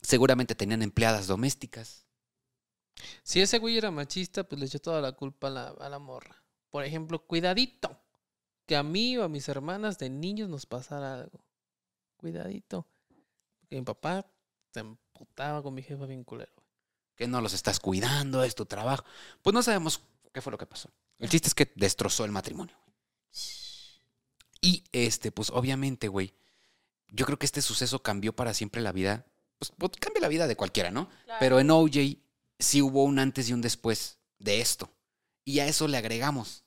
[0.02, 2.08] Seguramente tenían empleadas domésticas.
[3.24, 6.00] Si ese güey era machista, pues le echó toda la culpa a la, a la
[6.00, 6.44] morra.
[6.70, 8.00] Por ejemplo, cuidadito.
[8.66, 11.44] Que a mí o a mis hermanas de niños nos pasara algo.
[12.18, 12.88] Cuidadito.
[13.60, 14.26] Porque mi papá
[14.72, 14.84] se
[15.22, 16.52] emputaba con mi jefa bien culero.
[17.16, 19.06] que no los estás cuidando, es tu trabajo.
[19.44, 20.02] Pues no sabemos
[20.34, 20.90] qué fue lo que pasó.
[21.20, 22.76] El chiste es que destrozó el matrimonio.
[22.84, 22.96] güey.
[24.62, 26.34] Y este, pues obviamente, güey,
[27.10, 29.26] yo creo que este suceso cambió para siempre la vida.
[29.60, 31.10] Pues, pues, cambia la vida de cualquiera, ¿no?
[31.40, 32.18] Pero en OJ
[32.58, 34.90] sí hubo un antes y un después de esto.
[35.46, 36.64] Y a eso le agregamos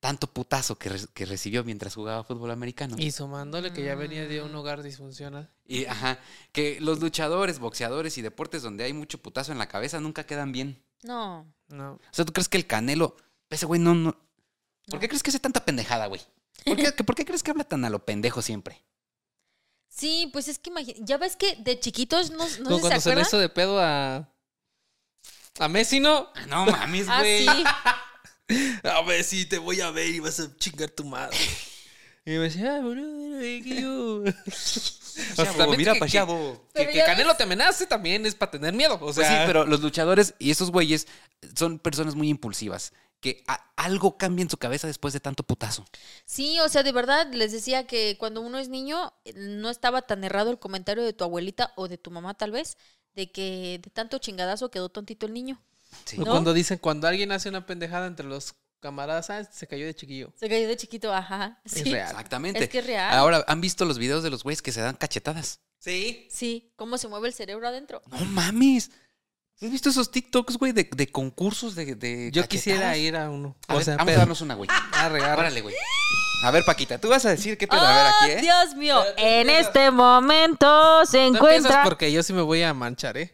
[0.00, 2.96] tanto putazo que, re- que recibió mientras jugaba fútbol americano.
[2.98, 5.50] Y sumándole que ya venía de un hogar disfuncional.
[5.66, 6.18] Y, ajá,
[6.52, 10.52] que los luchadores, boxeadores y deportes donde hay mucho putazo en la cabeza nunca quedan
[10.52, 10.82] bien.
[11.02, 11.46] No.
[11.68, 11.92] No.
[11.94, 13.16] O sea, ¿tú crees que el Canelo,
[13.50, 14.12] ese güey no, no...
[14.86, 15.00] ¿Por No.
[15.00, 16.20] qué crees que hace tanta pendejada, güey?
[16.64, 18.82] ¿Por qué, que- ¿Por qué crees que habla tan a lo pendejo siempre?
[19.88, 23.14] Sí, pues es que ya ves que de chiquitos no, no Como se cuando se
[23.14, 24.28] le hizo de pedo a.
[25.58, 26.28] A Messi, ¿no?
[26.48, 27.46] No mames, Ah, güey.
[27.48, 27.64] sí.
[28.84, 31.36] A Messi, te voy a ver y vas a chingar tu madre.
[32.24, 34.22] Y me decía, ay, boludo, que yo.
[35.16, 38.50] O sea, Chavo, también mira que- pa' que- Canelo ves- te amenace también es para
[38.50, 38.96] tener miedo.
[38.96, 41.06] O Pues sea, sí, pero los luchadores y esos güeyes
[41.56, 42.92] son personas muy impulsivas.
[43.20, 45.86] Que a- algo cambia en su cabeza después de tanto putazo.
[46.26, 50.22] Sí, o sea, de verdad les decía que cuando uno es niño no estaba tan
[50.22, 52.76] errado el comentario de tu abuelita o de tu mamá tal vez,
[53.14, 55.62] de que de tanto chingadazo quedó tontito el niño.
[56.04, 56.16] Sí.
[56.20, 56.30] O ¿no?
[56.30, 60.32] Cuando dicen, cuando alguien hace una pendejada entre los camaradas, ah, se cayó de chiquillo.
[60.36, 61.58] Se cayó de chiquito, ajá.
[61.64, 62.10] Es real.
[62.10, 62.62] Exactamente.
[62.64, 63.14] Es que es real.
[63.16, 65.60] Ahora, ¿han visto los videos de los güeyes que se dan cachetadas?
[65.78, 66.26] Sí.
[66.30, 68.02] sí, cómo se mueve el cerebro adentro.
[68.06, 68.90] No mames.
[69.62, 72.48] ¿Has visto esos TikToks, güey, de, de concursos de, de Yo cachetadas?
[72.48, 73.56] quisiera ir a uno.
[73.68, 74.68] A o ver, sea, vamos pero- a darnos una, güey.
[74.92, 75.40] Arre, arre.
[75.40, 75.74] Órale, güey.
[76.44, 77.80] A ver, Paquita, tú vas a decir qué pedo.
[77.80, 78.42] A ver, aquí, ¡Ah, ¿eh?
[78.42, 79.02] Dios mío!
[79.16, 83.32] En este momento se encuentra, porque yo sí me voy a manchar, ¿eh?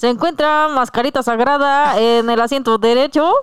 [0.00, 3.34] Se encuentra Mascarita Sagrada en el asiento derecho,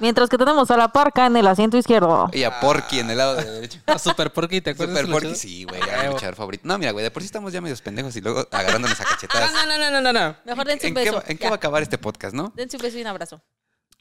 [0.00, 2.30] mientras que tenemos a la parca en el asiento izquierdo.
[2.32, 3.80] Y a Porky en el lado de derecho.
[3.86, 5.00] A Super Porky, ¿te acuerdas?
[5.00, 6.66] Super Porky, sí, güey, era mi luchador favorito.
[6.66, 9.52] No, mira, güey, de por sí estamos ya medios pendejos y luego agarrándonos a cachetadas.
[9.58, 10.36] No, no, no, no, no, no.
[10.46, 11.16] Mejor dense ¿En un qué, beso.
[11.16, 11.50] va, en qué ya.
[11.50, 12.54] va a acabar este podcast, no?
[12.56, 13.42] Dense un beso y un abrazo.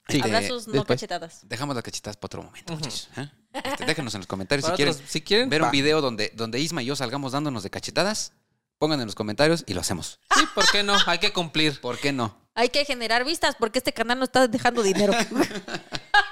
[0.08, 0.22] Sí.
[0.24, 0.98] Abrazos, no después.
[0.98, 1.42] cachetadas.
[1.44, 3.10] Dejamos las cachetadas para otro momento, muchachos.
[3.18, 3.30] ¿eh?
[3.52, 6.62] Este, déjenos en los comentarios si quieren otros, si quieren, ver un video donde, donde
[6.62, 8.32] Isma y yo salgamos dándonos de cachetadas.
[8.78, 10.20] Pongan en los comentarios y lo hacemos.
[10.36, 10.96] Sí, ¿por qué no?
[11.08, 11.80] Hay que cumplir.
[11.82, 12.38] ¿Por qué no?
[12.54, 15.14] Hay que generar vistas porque este canal no está dejando dinero.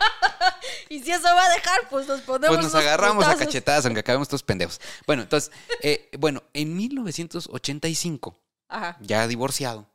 [0.90, 2.56] y si eso va a dejar, pues nos ponemos.
[2.56, 4.80] Pues nos agarramos a cachetadas, aunque acabemos todos pendejos.
[5.06, 8.98] Bueno, entonces, eh, bueno, en 1985, Ajá.
[9.02, 9.88] ya divorciado,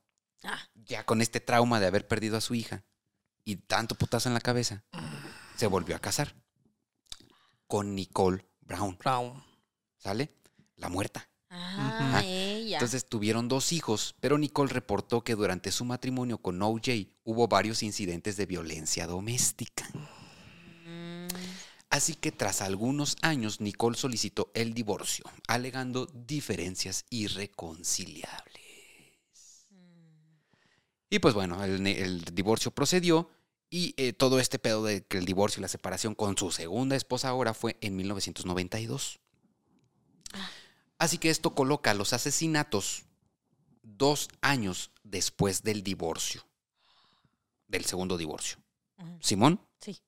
[0.43, 0.59] Ah.
[0.75, 2.85] ya con este trauma de haber perdido a su hija
[3.45, 4.85] y tanto putazo en la cabeza,
[5.57, 6.35] se volvió a casar
[7.67, 9.45] con Nicole Brown, Brown.
[9.99, 10.33] ¿sale?
[10.77, 11.29] La muerta.
[11.51, 12.23] Ah,
[12.73, 17.83] Entonces tuvieron dos hijos, pero Nicole reportó que durante su matrimonio con OJ hubo varios
[17.83, 19.89] incidentes de violencia doméstica.
[20.85, 21.29] Mm,
[21.91, 28.61] Así que tras algunos años, Nicole solicitó el divorcio, alegando diferencias irreconciliables.
[31.11, 33.29] Y pues bueno, el, divorcio procedió
[33.69, 36.95] y eh, todo este pedo de que el divorcio y la separación con su segunda
[36.95, 39.19] esposa ahora fue en 1992.
[41.01, 43.05] Así que esto coloca a los asesinatos
[43.83, 46.47] dos años después del divorcio,
[47.67, 48.59] del segundo divorcio.
[49.21, 49.99] Simón, Sí.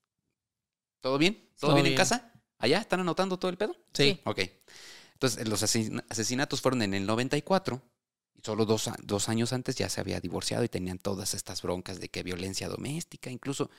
[1.01, 1.49] ¿todo bien?
[1.59, 2.31] ¿Todo, Todo bien, en casa?
[2.59, 2.79] ¿Allá?
[2.79, 3.75] ¿Están anotando todo el pedo?
[3.95, 4.21] Sí.
[4.25, 4.41] Ok.
[5.15, 7.81] Entonces, los asesin- asesinatos fueron en el 94
[8.35, 12.01] y solo dos, dos años antes ya se había divorciado y tenían todas estas broncas
[12.01, 13.71] de que violencia doméstica, incluso,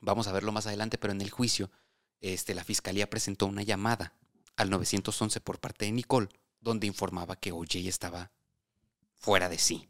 [0.00, 1.68] vamos a verlo más adelante, pero en el juicio,
[2.20, 4.14] este, la fiscalía presentó una llamada
[4.60, 6.28] al 911 por parte de Nicole,
[6.60, 8.30] donde informaba que OJ estaba
[9.18, 9.88] fuera de sí.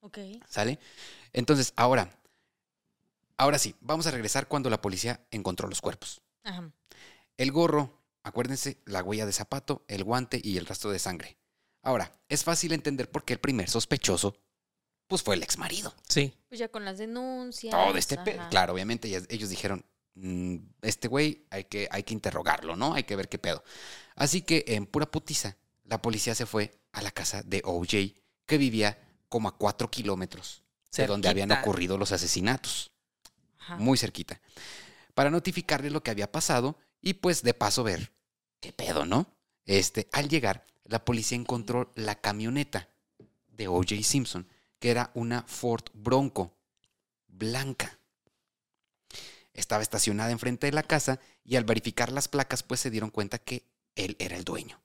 [0.00, 0.18] Ok.
[0.48, 0.78] ¿Sale?
[1.32, 2.18] Entonces, ahora,
[3.36, 6.20] ahora sí, vamos a regresar cuando la policía encontró los cuerpos.
[6.44, 6.70] Ajá.
[7.36, 11.36] El gorro, acuérdense, la huella de zapato, el guante y el rastro de sangre.
[11.82, 14.36] Ahora, es fácil entender por qué el primer sospechoso,
[15.06, 15.94] pues fue el ex marido.
[16.08, 16.34] Sí.
[16.48, 17.72] Pues ya con las denuncias.
[17.72, 18.48] Todo este pe- ajá.
[18.48, 19.91] Claro, obviamente ya- ellos dijeron, "Mm,
[20.82, 22.94] este güey hay que, hay que interrogarlo, ¿no?
[22.94, 23.64] Hay que ver qué pedo.
[24.14, 28.14] Así que en pura putiza, la policía se fue a la casa de OJ,
[28.46, 28.98] que vivía
[29.28, 30.62] como a cuatro kilómetros
[30.94, 32.90] de donde habían ocurrido los asesinatos.
[33.58, 33.76] Ajá.
[33.76, 34.40] muy cerquita,
[35.14, 38.12] para notificarle lo que había pasado y pues de paso ver
[38.60, 39.36] qué pedo, ¿no?
[39.66, 42.88] Este, al llegar, la policía encontró la camioneta
[43.46, 44.02] de O.J.
[44.02, 44.48] Simpson,
[44.78, 46.56] que era una Ford Bronco
[47.28, 47.98] blanca.
[49.54, 53.38] Estaba estacionada enfrente de la casa y al verificar las placas pues se dieron cuenta
[53.38, 54.80] que él era el dueño.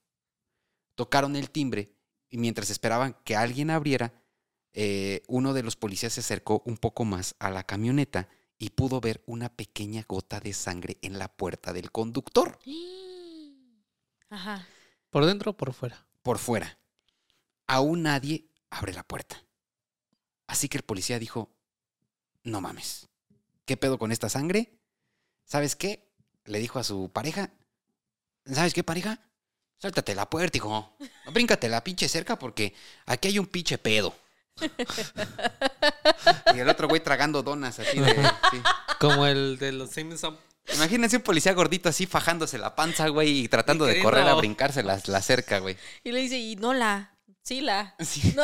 [0.95, 1.93] Tocaron el timbre
[2.29, 4.13] y mientras esperaban que alguien abriera,
[4.73, 8.27] eh, uno de los policías se acercó un poco más a la camioneta
[8.57, 12.59] y pudo ver una pequeña gota de sangre en la puerta del conductor
[14.29, 14.67] Ajá.
[15.09, 16.07] ¿Por dentro o por fuera?
[16.27, 16.77] por fuera.
[17.67, 19.41] Aún nadie abre la puerta.
[20.45, 21.55] Así que el policía dijo,
[22.43, 23.07] no mames,
[23.67, 24.71] ¿qué pedo con esta sangre?
[25.43, 26.09] ¿Sabes qué?
[26.45, 27.51] Le dijo a su pareja,
[28.45, 29.19] ¿sabes qué pareja?
[29.77, 30.97] Sáltate la puerta, hijo.
[31.31, 32.73] Bríncate la pinche cerca porque
[33.05, 34.15] aquí hay un pinche pedo.
[36.55, 38.15] Y el otro güey tragando donas así de.
[38.51, 38.61] sí.
[38.99, 40.39] Como el de los Simpsons.
[40.73, 44.81] Imagínense un policía gordito así fajándose la panza, güey, y tratando de correr a brincarse
[44.81, 45.77] la, la cerca, güey.
[46.03, 47.95] Y le dice, y no la, sí la.
[47.99, 48.33] Sí.
[48.35, 48.43] No.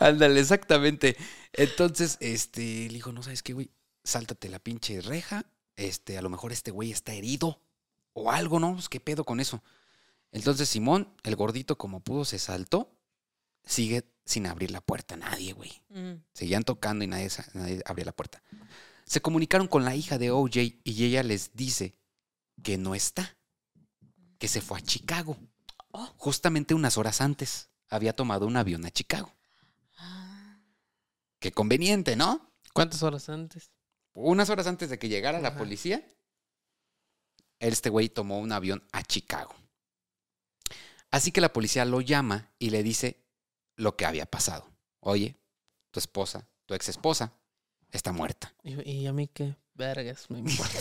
[0.00, 1.16] Ándale, exactamente.
[1.54, 3.70] Entonces, este, le dijo, no sabes qué, güey,
[4.02, 5.46] sáltate la pinche reja.
[5.76, 7.60] Este, a lo mejor este güey está herido
[8.12, 8.74] o algo, ¿no?
[8.74, 9.62] Pues, ¿Qué pedo con eso?
[10.32, 12.90] Entonces, Simón, el gordito, como pudo, se saltó.
[13.64, 15.16] Sigue sin abrir la puerta.
[15.16, 15.72] Nadie, güey.
[15.90, 16.22] Mm.
[16.32, 18.42] Seguían tocando y nadie, nadie abría la puerta.
[19.06, 21.94] Se comunicaron con la hija de OJ y ella les dice
[22.62, 23.36] que no está,
[24.38, 25.36] que se fue a Chicago.
[25.92, 26.12] Oh.
[26.16, 29.32] Justamente unas horas antes había tomado un avión a Chicago.
[31.44, 32.54] Qué conveniente, ¿no?
[32.72, 33.70] ¿Cuántas horas antes?
[34.14, 36.02] Unas horas antes de que llegara la policía,
[37.58, 39.54] este güey tomó un avión a Chicago.
[41.10, 43.26] Así que la policía lo llama y le dice
[43.76, 44.72] lo que había pasado.
[45.00, 45.36] Oye,
[45.90, 47.34] tu esposa, tu ex esposa,
[47.90, 48.54] está muerta.
[48.62, 49.54] ¿Y, y a mí qué?
[49.74, 50.78] Vergas, me importa.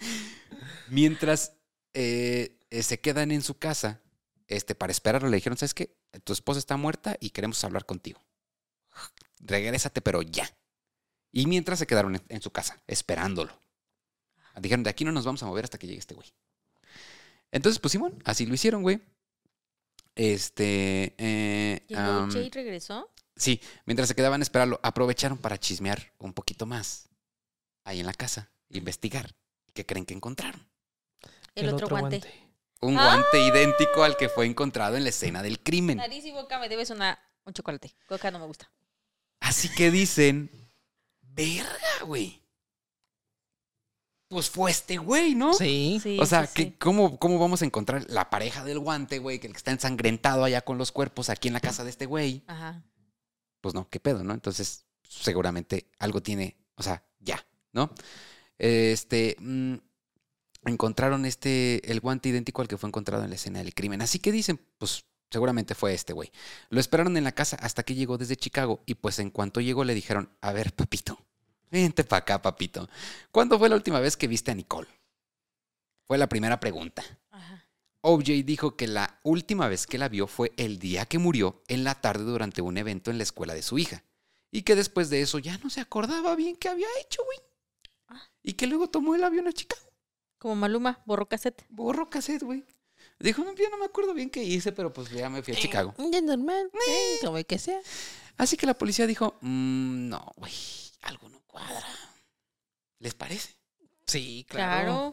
[0.88, 1.54] Mientras
[1.94, 4.02] eh, eh, se quedan en su casa,
[4.48, 5.96] este, para esperarlo, le dijeron, ¿sabes qué?
[6.24, 8.20] Tu esposa está muerta y queremos hablar contigo.
[9.40, 10.48] Regrésate, pero ya.
[11.32, 13.52] Y mientras se quedaron en, en su casa, esperándolo.
[14.60, 16.28] Dijeron, de aquí no nos vamos a mover hasta que llegue este güey.
[17.52, 19.00] Entonces, pues Simón, así lo hicieron, güey.
[20.14, 21.14] Este.
[21.18, 23.10] eh, ¿Y el am, OJ regresó?
[23.36, 27.08] Sí, mientras se quedaban a esperarlo, aprovecharon para chismear un poquito más
[27.84, 29.34] ahí en la casa, investigar.
[29.72, 30.68] ¿Qué creen que encontraron?
[31.54, 32.22] El, otro, guante.
[32.80, 33.04] Un ¡Ah!
[33.04, 35.98] guante idéntico al que fue encontrado en la escena del crimen.
[35.98, 37.94] Nariz y boca, me debes una, un chocolate.
[38.06, 38.70] Coca no me gusta.
[39.40, 40.50] Así que dicen,
[41.22, 42.40] verga, güey.
[44.28, 45.54] Pues fue este güey, ¿no?
[45.54, 45.98] Sí.
[46.00, 46.76] Sí, O sea, sí, que sí.
[46.78, 49.40] ¿cómo, ¿cómo vamos a encontrar la pareja del guante, güey?
[49.40, 52.06] Que el que está ensangrentado allá con los cuerpos aquí en la casa de este
[52.06, 52.44] güey.
[52.46, 52.84] Ajá.
[53.60, 54.32] Pues no, qué pedo, ¿no?
[54.32, 57.92] Entonces, seguramente algo tiene, o sea, ya, ¿no?
[58.56, 59.74] Este, mm,
[60.66, 64.00] encontraron este, el guante idéntico al que fue encontrado en la escena del crimen.
[64.00, 66.30] Así que dicen, pues seguramente fue este güey.
[66.68, 69.84] Lo esperaron en la casa hasta que llegó desde Chicago y pues en cuanto llegó
[69.84, 71.18] le dijeron, a ver, papito,
[71.70, 72.88] vente para acá, papito.
[73.30, 74.88] ¿Cuándo fue la última vez que viste a Nicole?
[76.06, 77.04] Fue la primera pregunta.
[77.30, 77.66] Ajá.
[78.02, 81.84] OJ dijo que la última vez que la vio fue el día que murió en
[81.84, 84.02] la tarde durante un evento en la escuela de su hija.
[84.50, 87.38] Y que después de eso ya no se acordaba bien qué había hecho, güey.
[88.08, 88.22] Ah.
[88.42, 89.92] Y que luego tomó el avión a Chicago.
[90.38, 91.64] Como Maluma, borró cassette.
[91.68, 92.64] Borró cassette, güey.
[93.20, 95.56] Dijo, no, ya no me acuerdo bien qué hice, pero pues ya me fui a
[95.56, 95.94] Chicago.
[96.10, 96.70] Ya normal.
[96.88, 97.78] eh, como que sea.
[98.38, 100.52] Así que la policía dijo, "Mm, no, güey,
[101.02, 101.86] algo no cuadra.
[102.98, 103.54] ¿Les parece?
[104.06, 105.12] Sí, Claro.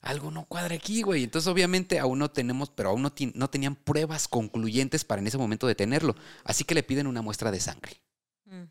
[0.00, 1.24] algo no cuadra aquí, güey.
[1.24, 5.38] Entonces, obviamente, aún no tenemos, pero aún no, no tenían pruebas concluyentes para en ese
[5.38, 6.14] momento detenerlo.
[6.44, 8.02] Así que le piden una muestra de sangre.
[8.44, 8.64] Mm.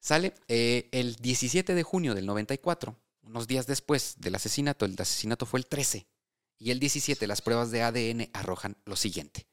[0.00, 4.84] Sale eh, el 17 de junio del 94, unos días después del asesinato.
[4.84, 6.06] El asesinato fue el 13.
[6.58, 9.46] Y el 17, las pruebas de ADN arrojan lo siguiente.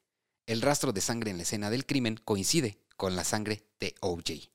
[0.46, 4.50] El rastro de sangre en la escena del crimen coincide con la sangre de OJ.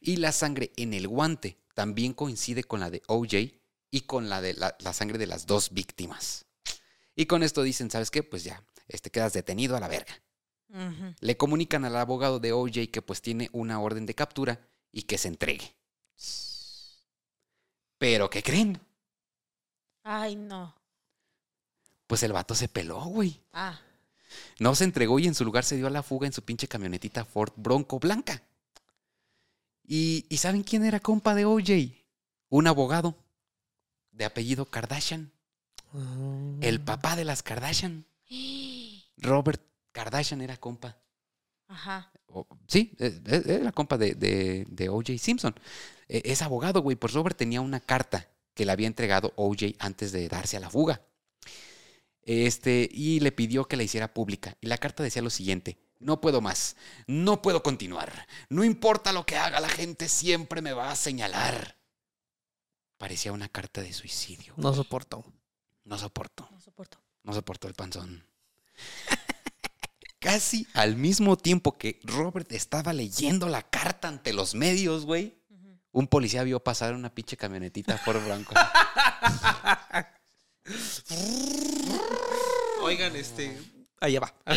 [0.00, 4.40] Y la sangre en el guante también coincide con la de OJ y con la
[4.40, 6.46] de la, la sangre de las dos víctimas.
[7.14, 8.22] Y con esto dicen, ¿sabes qué?
[8.22, 10.22] Pues ya, este quedas detenido a la verga.
[11.20, 15.16] Le comunican al abogado de OJ que pues tiene una orden de captura y que
[15.16, 15.74] se entregue.
[17.98, 18.80] Pero ¿qué creen?
[20.02, 20.74] Ay, no.
[22.06, 23.40] Pues el vato se peló, güey.
[23.52, 23.80] Ah.
[24.58, 26.68] No se entregó y en su lugar se dio a la fuga en su pinche
[26.68, 28.42] camionetita Ford Bronco blanca.
[29.84, 31.92] ¿Y, ¿y saben quién era compa de OJ?
[32.48, 33.16] Un abogado
[34.12, 35.30] de apellido Kardashian.
[35.92, 36.62] Mm.
[36.62, 38.04] El papá de las Kardashian.
[39.18, 40.96] Robert Kardashian era compa.
[41.68, 42.12] Ajá.
[42.66, 45.16] Sí, eh, eh, era compa de, de, de O.J.
[45.18, 45.54] Simpson.
[46.08, 46.96] Eh, es abogado, güey.
[46.96, 49.74] Pues Robert tenía una carta que le había entregado O.J.
[49.78, 51.00] antes de darse a la fuga.
[52.26, 54.56] Este, y le pidió que la hiciera pública.
[54.60, 58.26] Y la carta decía lo siguiente: No puedo más, no puedo continuar.
[58.50, 61.76] No importa lo que haga, la gente siempre me va a señalar.
[62.98, 64.54] Parecía una carta de suicidio.
[64.56, 65.24] No soportó.
[65.84, 66.48] No soporto.
[66.50, 66.98] No soporto.
[67.22, 68.26] No soportó el panzón.
[70.18, 75.38] Casi al mismo tiempo que Robert estaba leyendo la carta ante los medios, güey,
[75.92, 78.54] un policía vio pasar una pinche camionetita Ford Bronco.
[82.82, 83.56] Oigan, este.
[84.00, 84.34] Allá va.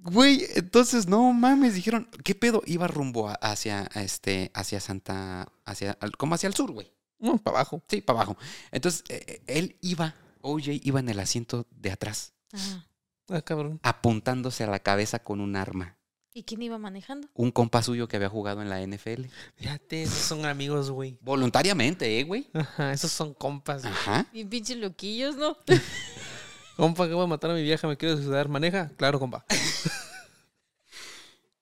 [0.00, 2.62] Güey, entonces no mames, dijeron, ¿qué pedo?
[2.64, 6.90] Iba rumbo a- hacia a este hacia Santa hacia como hacia el sur, güey.
[7.18, 7.82] No, para abajo.
[7.88, 8.38] Sí, para abajo.
[8.70, 12.32] Entonces, eh, eh, él iba, OJ iba en el asiento de atrás.
[12.52, 12.86] Ajá.
[13.28, 13.80] Ah, cabrón.
[13.82, 15.97] apuntándose a la cabeza con un arma.
[16.38, 17.26] ¿Y quién iba manejando?
[17.34, 19.24] Un compa suyo que había jugado en la NFL.
[19.56, 21.18] Fíjate, esos son amigos, güey.
[21.20, 22.46] Voluntariamente, ¿eh, güey?
[22.52, 23.82] Ajá, esos son compas.
[23.82, 23.92] güey.
[23.92, 24.26] Ajá.
[24.32, 25.56] Bien pinches loquillos, ¿no?
[26.76, 28.48] Compa, que voy a matar a mi vieja, ¿me quieres ayudar?
[28.48, 28.92] ¿Maneja?
[28.96, 29.44] Claro, compa.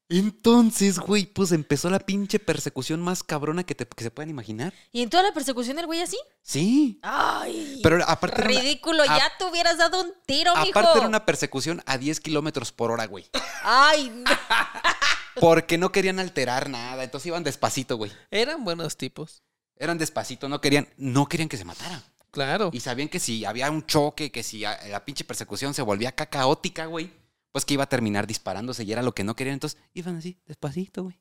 [0.08, 4.72] Entonces, güey, pues empezó la pinche persecución más cabrona que, te- que se puedan imaginar.
[4.92, 6.16] ¿Y en toda la persecución el güey así?
[6.42, 7.00] Sí.
[7.02, 7.80] ¡Ay!
[7.82, 10.78] Pero aparte una, Ridículo, a- ya te hubieras dado un tiro, mijo.
[10.78, 13.26] aparte era una persecución a 10 kilómetros por hora, güey.
[13.64, 14.30] Ay, no.
[15.40, 17.02] Porque no querían alterar nada.
[17.04, 18.12] Entonces iban despacito, güey.
[18.30, 19.42] Eran buenos tipos.
[19.76, 22.02] Eran despacito, no querían, no querían que se matara.
[22.30, 22.70] Claro.
[22.72, 26.26] Y sabían que si había un choque, que si la pinche persecución se volvía acá
[26.26, 27.10] caótica, güey,
[27.56, 29.54] pues que iba a terminar disparándose y era lo que no querían.
[29.54, 31.18] Entonces iban así, despacito, güey.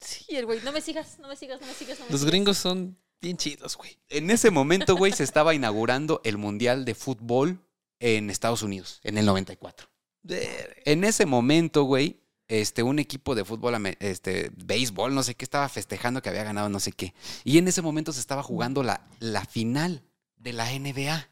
[0.00, 1.98] Sí, el güey, no me sigas, no me sigas, no me sigas.
[1.98, 2.30] No me Los sigas.
[2.32, 3.98] gringos son bien chidos, güey.
[4.08, 7.60] En ese momento, güey, se estaba inaugurando el Mundial de Fútbol
[7.98, 9.90] en Estados Unidos, en el 94.
[10.22, 10.74] Verga.
[10.86, 15.68] En ese momento, güey, este, un equipo de fútbol, este, béisbol, no sé qué, estaba
[15.68, 17.12] festejando que había ganado no sé qué.
[17.44, 20.02] Y en ese momento se estaba jugando la, la final
[20.36, 21.28] de la NBA.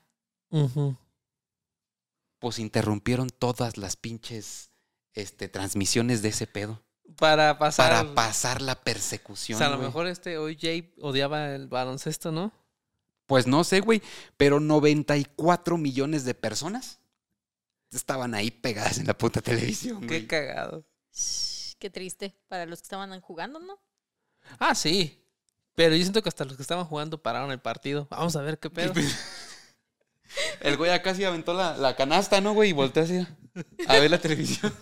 [0.50, 0.94] Ujú.
[2.38, 4.70] Pues interrumpieron todas las pinches
[5.14, 6.82] este, transmisiones de ese pedo
[7.16, 7.90] Para pasar.
[8.06, 9.58] para pasar la O persecución.
[9.58, 12.52] sea, a lo mejor este OJ odiaba el baloncesto, ¿no?
[13.26, 14.00] Pues no sé, güey,
[14.36, 16.98] pero 94 millones de personas
[17.90, 20.06] estaban ahí pegadas en la puta televisión.
[20.06, 20.84] Qué cagado.
[21.78, 23.78] Qué triste para los que estaban jugando, ¿no?
[24.58, 25.24] Ah, sí.
[25.74, 28.06] Pero yo siento que hasta los que estaban jugando pararon el partido.
[28.10, 28.92] Vamos a ver qué pedo.
[30.60, 32.70] El güey acá sí aventó la, la canasta, ¿no, güey?
[32.70, 33.26] Y volteó así
[33.86, 34.72] a ver la televisión.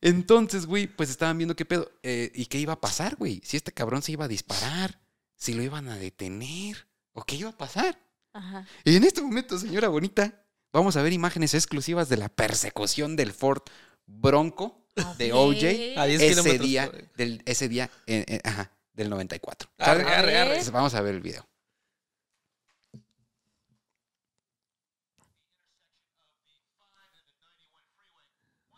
[0.00, 1.90] Entonces, güey, pues estaban viendo qué pedo.
[2.02, 3.40] eh, ¿Y qué iba a pasar, güey?
[3.44, 5.00] Si este cabrón se iba a disparar,
[5.36, 7.98] si lo iban a detener, o qué iba a pasar.
[8.32, 8.66] Ajá.
[8.84, 13.32] Y en este momento, señora bonita, vamos a ver imágenes exclusivas de la persecución del
[13.32, 13.62] Ford
[14.06, 14.86] Bronco
[15.18, 15.98] de OJ ver.
[15.98, 19.70] A 10 ese día, del, ese día, eh, eh, ajá, del 94.
[19.78, 20.50] Arre, arre, arre.
[20.50, 21.46] Entonces, Vamos a ver el video.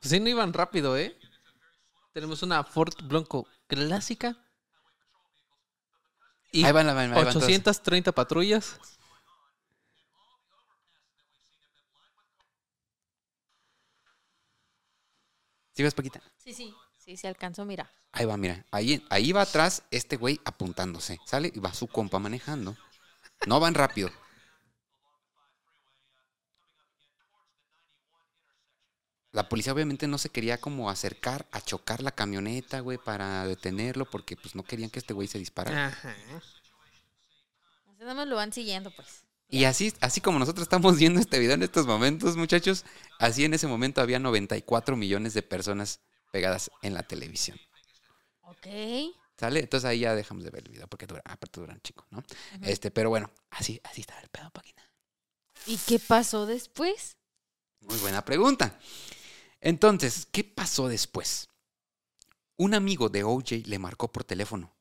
[0.04, 1.18] Sí, no iban rápido, ¿eh?
[2.12, 4.36] Tenemos una Ford Bronco clásica.
[6.52, 7.48] Y Ahí van, ahí van, ahí van todas.
[7.48, 8.78] 830 patrullas.
[15.72, 16.22] ¿Sí ves, Paquita?
[16.38, 16.72] Sí, sí.
[17.04, 17.90] Sí, se alcanzó, mira.
[18.12, 18.64] Ahí va, mira.
[18.70, 21.18] Ahí, ahí va atrás este güey apuntándose.
[21.26, 22.76] Sale y va su compa manejando.
[23.46, 24.10] No van rápido.
[29.34, 34.08] La policía obviamente no se quería como acercar a chocar la camioneta, güey, para detenerlo,
[34.08, 35.88] porque pues no querían que este güey se disparara.
[35.88, 36.14] Ajá.
[37.98, 39.24] Nada más lo van siguiendo, pues.
[39.48, 42.84] Y así, así como nosotros estamos viendo este video en estos momentos, muchachos,
[43.18, 45.98] así en ese momento había 94 millones de personas
[46.30, 47.58] pegadas en la televisión.
[48.42, 48.68] Ok.
[49.36, 49.58] ¿Sale?
[49.58, 52.22] Entonces ahí ya dejamos de ver el video porque dura, aparte duran chico, ¿no?
[52.62, 54.88] Este, pero bueno, así, así estaba el pedo, Paquita.
[55.66, 57.16] ¿Y qué pasó después?
[57.80, 58.78] Muy buena pregunta.
[59.64, 61.48] Entonces, ¿qué pasó después?
[62.56, 64.76] Un amigo de OJ le marcó por teléfono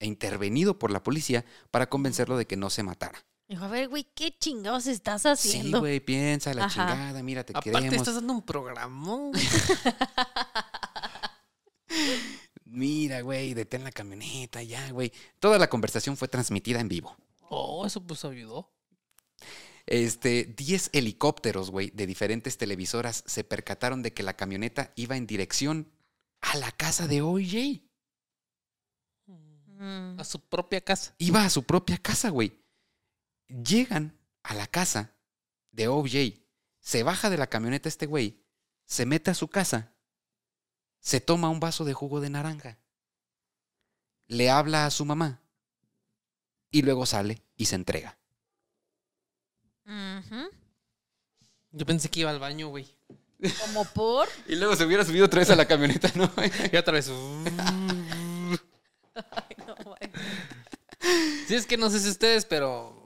[0.00, 3.24] e intervenido por la policía para convencerlo de que no se matara.
[3.48, 5.78] Dijo, a ver, güey, ¿qué chingados estás Sí, haciendo?
[5.80, 6.74] güey, piensa la Ajá.
[6.74, 7.94] chingada, mira, te Aparte, queremos.
[7.96, 9.32] estás dando un programón.
[12.64, 15.10] Mira, güey, detén la camioneta, ya, güey.
[15.40, 17.16] Toda la conversación fue transmitida en vivo.
[17.48, 18.70] Oh, eso pues ayudó.
[19.90, 25.26] Este, 10 helicópteros, güey, de diferentes televisoras se percataron de que la camioneta iba en
[25.26, 25.90] dirección
[26.42, 27.80] a la casa de OJ.
[29.24, 30.20] Mm.
[30.20, 31.14] A su propia casa.
[31.16, 32.60] Iba a su propia casa, güey.
[33.48, 35.14] Llegan a la casa
[35.70, 36.38] de OJ.
[36.80, 38.44] Se baja de la camioneta este güey.
[38.84, 39.94] Se mete a su casa.
[41.00, 42.78] Se toma un vaso de jugo de naranja.
[44.26, 45.40] Le habla a su mamá.
[46.70, 48.17] Y luego sale y se entrega.
[49.88, 50.50] Ujú.
[51.72, 52.86] Yo pensé que iba al baño, güey.
[53.60, 54.28] Como por.
[54.48, 56.30] Y luego se hubiera subido otra vez a la camioneta, ¿no?
[56.72, 57.08] Y otra vez.
[57.08, 57.16] Ay,
[59.66, 59.98] no, güey.
[61.46, 62.96] Sí, es que no sé si ustedes, pero.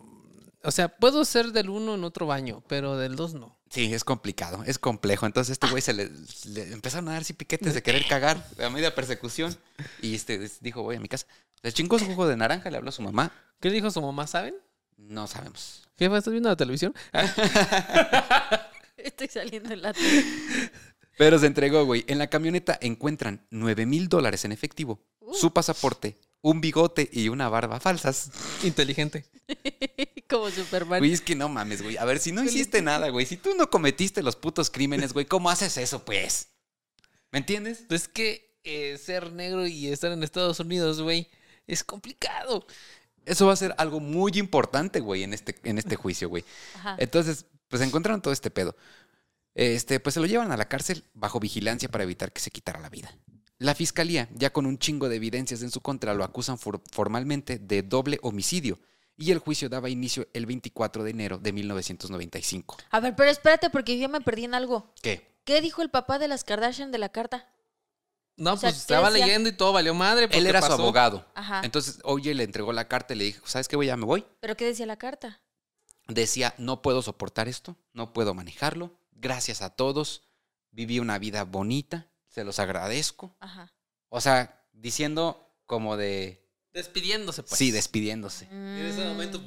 [0.64, 3.58] O sea, puedo ser del uno en otro baño, pero del dos no.
[3.68, 5.26] Sí, es complicado, es complejo.
[5.26, 6.08] Entonces este güey se le,
[6.46, 9.56] le empezaron a dar así piquetes de querer cagar a media persecución.
[10.00, 11.26] Y este dijo, voy a mi casa.
[11.62, 13.32] Le chingó su jugo de naranja, le habló a su mamá.
[13.60, 14.54] ¿Qué le dijo su mamá, saben?
[14.96, 15.88] No sabemos.
[15.98, 16.94] Jefa, ¿estás viendo la televisión?
[18.96, 20.24] Estoy saliendo en la tele.
[21.18, 22.04] Pero se entregó, güey.
[22.08, 25.34] En la camioneta encuentran 9 mil dólares en efectivo, Uh.
[25.34, 28.30] su pasaporte, un bigote y una barba falsas.
[28.64, 29.24] Inteligente.
[30.28, 30.98] Como Superman.
[30.98, 31.96] Güey, es que no mames, güey.
[31.96, 33.24] A ver, si no hiciste nada, güey.
[33.26, 36.48] Si tú no cometiste los putos crímenes, güey, ¿cómo haces eso, pues?
[37.30, 37.84] ¿Me entiendes?
[37.88, 41.28] Pues es que eh, ser negro y estar en Estados Unidos, güey,
[41.66, 42.66] es complicado.
[43.26, 46.44] Eso va a ser algo muy importante, güey, en este, en este juicio, güey.
[46.98, 48.76] Entonces, pues encontraron todo este pedo.
[49.54, 52.80] Este, pues se lo llevan a la cárcel bajo vigilancia para evitar que se quitara
[52.80, 53.14] la vida.
[53.58, 57.58] La fiscalía, ya con un chingo de evidencias en su contra, lo acusan for- formalmente
[57.58, 58.80] de doble homicidio
[59.16, 62.76] y el juicio daba inicio el 24 de enero de 1995.
[62.90, 64.92] A ver, pero espérate porque yo ya me perdí en algo.
[65.02, 65.30] ¿Qué?
[65.44, 67.51] ¿Qué dijo el papá de las Kardashian de la carta?
[68.36, 69.26] No, O sea, pues ¿qué estaba decía?
[69.26, 70.28] leyendo y todo valió madre.
[70.32, 71.26] Él era su abogado.
[71.34, 71.60] Ajá.
[71.64, 73.88] Entonces, oye, le entregó la carta y le dijo, ¿sabes qué, güey?
[73.88, 74.24] Ya me voy.
[74.40, 75.40] ¿Pero qué decía la carta?
[76.08, 78.98] Decía, no puedo soportar esto, no puedo manejarlo.
[79.12, 80.22] Gracias a todos,
[80.70, 83.36] viví una vida bonita, se los agradezco.
[83.38, 83.72] Ajá.
[84.08, 86.44] O sea, diciendo como de...
[86.72, 87.56] Despidiéndose, pues.
[87.56, 88.46] Sí, despidiéndose.
[88.46, 89.40] Y en ese momento.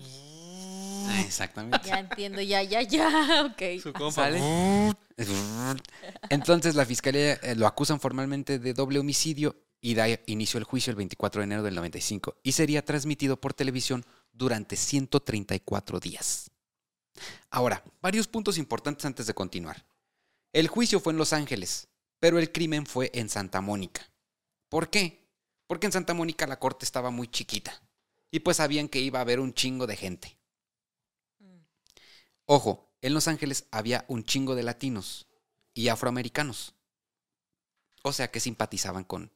[1.08, 1.80] Ah, exactamente.
[1.80, 3.46] Mm, Ya entiendo, ya, ya, ya.
[3.52, 3.82] Ok.
[3.82, 4.12] Su compa.
[4.24, 4.94] ¿Sale?
[6.30, 10.92] Entonces la fiscalía eh, lo acusan formalmente de doble homicidio y da inicio el juicio
[10.92, 16.52] el 24 de enero del 95 y sería transmitido por televisión durante 134 días.
[17.50, 19.86] Ahora, varios puntos importantes antes de continuar.
[20.52, 21.88] El juicio fue en Los Ángeles,
[22.20, 24.10] pero el crimen fue en Santa Mónica.
[24.70, 25.26] ¿Por qué?
[25.68, 27.82] Porque en Santa Mónica la corte estaba muy chiquita
[28.32, 30.38] y pues sabían que iba a haber un chingo de gente.
[32.46, 35.28] Ojo, en Los Ángeles había un chingo de latinos
[35.76, 36.74] y afroamericanos.
[38.02, 39.32] O sea que simpatizaban con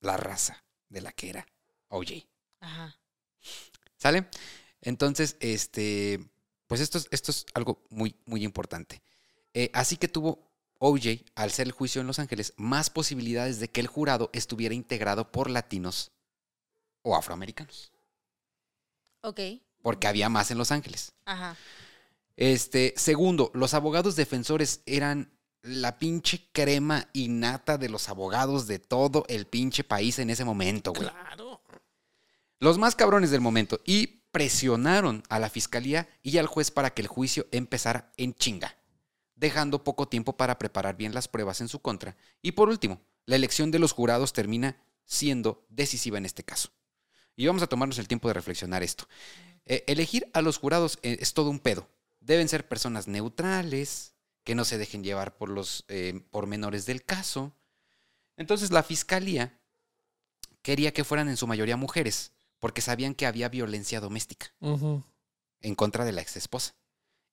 [0.00, 1.46] la raza de la que era
[1.88, 2.26] OJ.
[2.60, 2.98] Ajá.
[3.96, 4.28] ¿Sale?
[4.82, 6.22] Entonces, este,
[6.66, 9.02] pues esto es, esto es algo muy, muy importante.
[9.54, 13.68] Eh, así que tuvo OJ, al ser el juicio en Los Ángeles, más posibilidades de
[13.68, 16.12] que el jurado estuviera integrado por latinos
[17.00, 17.90] o afroamericanos.
[19.22, 19.40] Ok.
[19.80, 21.14] Porque había más en Los Ángeles.
[21.24, 21.56] Ajá.
[22.36, 29.24] Este, segundo, los abogados defensores eran la pinche crema innata de los abogados de todo
[29.28, 31.08] el pinche país en ese momento, güey.
[31.08, 31.62] Claro.
[32.58, 33.80] Los más cabrones del momento.
[33.84, 38.76] Y presionaron a la fiscalía y al juez para que el juicio empezara en chinga,
[39.36, 42.16] dejando poco tiempo para preparar bien las pruebas en su contra.
[42.40, 46.70] Y por último, la elección de los jurados termina siendo decisiva en este caso.
[47.36, 49.06] Y vamos a tomarnos el tiempo de reflexionar esto.
[49.66, 51.88] Eh, elegir a los jurados eh, es todo un pedo.
[52.22, 54.14] Deben ser personas neutrales,
[54.44, 57.54] que no se dejen llevar por los eh, pormenores del caso.
[58.36, 59.60] Entonces la fiscalía
[60.62, 66.04] quería que fueran en su mayoría mujeres, porque sabían que había violencia doméstica en contra
[66.04, 66.74] de la ex esposa.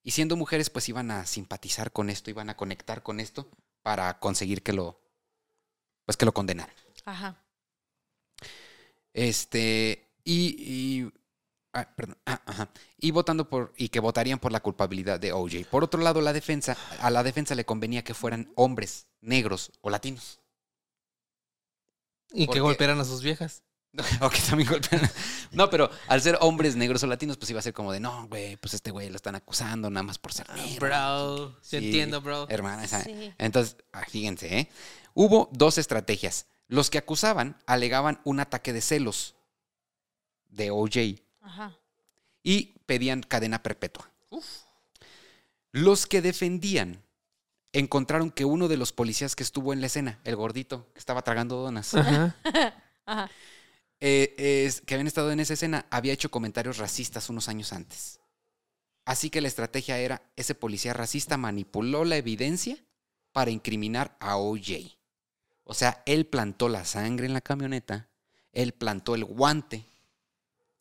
[0.04, 3.50] Y siendo mujeres, pues iban a simpatizar con esto, iban a conectar con esto
[3.82, 5.02] para conseguir que lo,
[6.06, 6.76] pues que lo condenaran.
[7.06, 7.44] Ajá.
[9.14, 11.12] Este, y, y,
[11.74, 12.70] ah, perdón, ah, ajá.
[12.98, 15.66] y votando por, y que votarían por la culpabilidad de OJ.
[15.70, 19.90] Por otro lado, la defensa, a la defensa le convenía que fueran hombres, negros o
[19.90, 20.40] latinos.
[22.32, 23.64] Y ¿Por que golpearan a sus viejas.
[24.22, 25.02] o que también golpean.
[25.52, 28.28] No, pero al ser hombres negros o latinos, pues iba a ser como de, no,
[28.28, 30.88] güey, pues este güey lo están acusando nada más por ser negro.
[30.88, 31.58] Bro.
[31.62, 32.48] Sí, entiendo, bro.
[32.50, 33.34] Hermana, esa- Sí.
[33.40, 34.70] Entonces, ah, fíjense, ¿eh?
[35.16, 36.46] Hubo dos estrategias.
[36.68, 39.36] Los que acusaban alegaban un ataque de celos
[40.50, 41.78] de OJ Ajá.
[42.44, 44.12] y pedían cadena perpetua.
[45.72, 47.04] Los que defendían
[47.74, 51.22] encontraron que uno de los policías que estuvo en la escena, el gordito que estaba
[51.22, 52.36] tragando donas, Ajá.
[53.06, 53.30] Ajá.
[54.00, 58.20] eh, que habían estado en esa escena, había hecho comentarios racistas unos años antes.
[59.06, 62.78] Así que la estrategia era, ese policía racista manipuló la evidencia
[63.32, 64.98] para incriminar a OJ.
[65.64, 68.10] O sea, él plantó la sangre en la camioneta,
[68.52, 69.86] él plantó el guante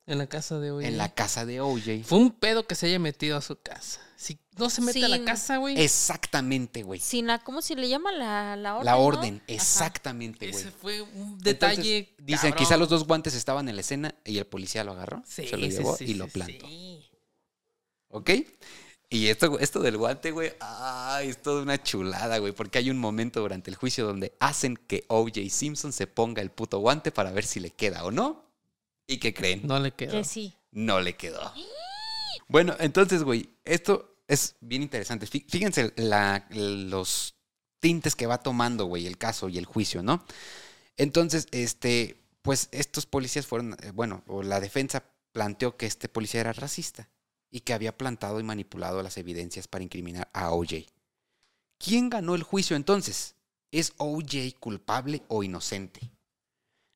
[0.09, 0.85] En la casa de hoy.
[0.87, 2.03] en la casa de OJ.
[2.05, 4.01] Fue un pedo que se haya metido a su casa.
[4.17, 5.81] Si no se mete a la casa, güey.
[5.81, 6.99] Exactamente, güey.
[6.99, 8.85] Sin la, ¿cómo se le llama la, la orden?
[8.87, 8.99] La no?
[8.99, 9.45] orden, Ajá.
[9.47, 10.61] exactamente, güey.
[10.61, 12.15] Ese fue un Entonces, detalle.
[12.19, 12.67] dicen, cabrón.
[12.67, 15.57] quizá los dos guantes estaban en la escena y el policía lo agarró, Sí, se
[15.57, 16.67] lo sí, llevó sí, y lo sí, plantó.
[16.67, 17.11] sí.
[18.09, 18.31] ¿Ok?
[19.11, 22.99] Y esto, esto del guante, güey, ay, es toda una chulada, güey, porque hay un
[22.99, 25.41] momento durante el juicio donde hacen que O.J.
[25.49, 28.48] Simpson se ponga el puto guante para ver si le queda o no.
[29.09, 29.63] ¿Y qué creen?
[29.67, 30.13] No le quedó.
[30.13, 30.55] Que sí.
[30.71, 31.41] No le quedó.
[32.47, 35.27] Bueno, entonces, güey, esto es bien interesante.
[35.27, 37.35] Fí- Fíjense la- los
[37.81, 40.25] tintes que va tomando, güey, el caso y el juicio, ¿no?
[40.99, 45.03] Entonces, este, pues estos policías fueron, eh, bueno, o la defensa
[45.33, 47.09] planteó que este policía era racista
[47.51, 50.87] y que había plantado y manipulado las evidencias para incriminar a OJ.
[51.79, 53.37] ¿Quién ganó el juicio entonces?
[53.71, 56.11] ¿Es OJ culpable o inocente?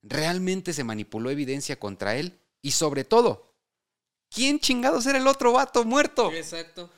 [0.02, 2.40] ¿Realmente se manipuló evidencia contra él?
[2.60, 3.56] Y sobre todo,
[4.28, 6.32] ¿quién chingados era el otro vato muerto?
[6.32, 6.90] Exacto.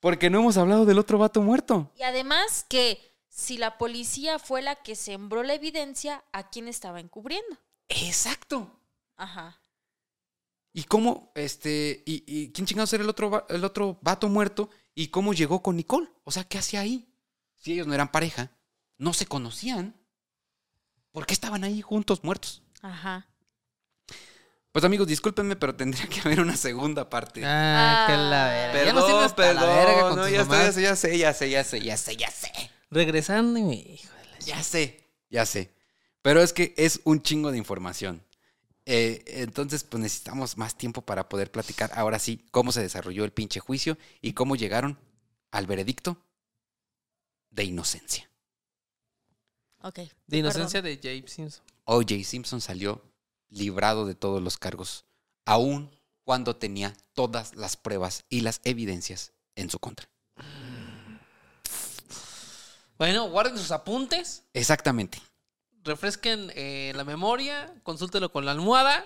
[0.00, 1.92] Porque no hemos hablado del otro vato muerto.
[1.96, 7.00] Y además que si la policía fue la que sembró la evidencia, ¿a quién estaba
[7.00, 7.58] encubriendo?
[7.88, 8.80] Exacto.
[9.16, 9.60] Ajá.
[10.72, 14.70] ¿Y cómo, este, y, y quién chingados era el otro, el otro vato muerto?
[14.94, 16.10] ¿Y cómo llegó con Nicole?
[16.24, 17.08] O sea, ¿qué hacía ahí?
[17.54, 18.50] Si ellos no eran pareja,
[18.98, 19.96] no se conocían,
[21.14, 22.60] ¿por qué estaban ahí juntos, muertos?
[22.82, 23.28] Ajá.
[24.72, 27.40] Pues amigos, discúlpenme, pero tendría que haber una segunda parte.
[27.44, 28.84] Ah, que la verga.
[28.84, 31.48] Ya nos tiene hasta la verga con no, ya, está, ya ya sé, ya sé,
[31.48, 32.50] ya sé, ya sé, ya sé.
[32.90, 35.72] Regresando y mi hijo de la Ya sé, ya sé.
[36.20, 38.24] Pero es que es un chingo de información.
[38.84, 43.32] Eh, entonces, pues necesitamos más tiempo para poder platicar ahora sí cómo se desarrolló el
[43.32, 44.98] pinche juicio y cómo llegaron
[45.52, 46.18] al veredicto
[47.50, 48.28] de inocencia.
[49.84, 50.00] Ok.
[50.26, 51.62] De inocencia de James Simpson.
[51.84, 52.24] O.J.
[52.24, 53.02] Simpson salió
[53.50, 55.04] librado de todos los cargos,
[55.44, 55.90] aun
[56.24, 60.08] cuando tenía todas las pruebas y las evidencias en su contra.
[62.96, 65.20] Bueno, guarden sus apuntes, Exactamente.
[65.82, 69.04] refresquen eh, la memoria, consúltelo con la almohada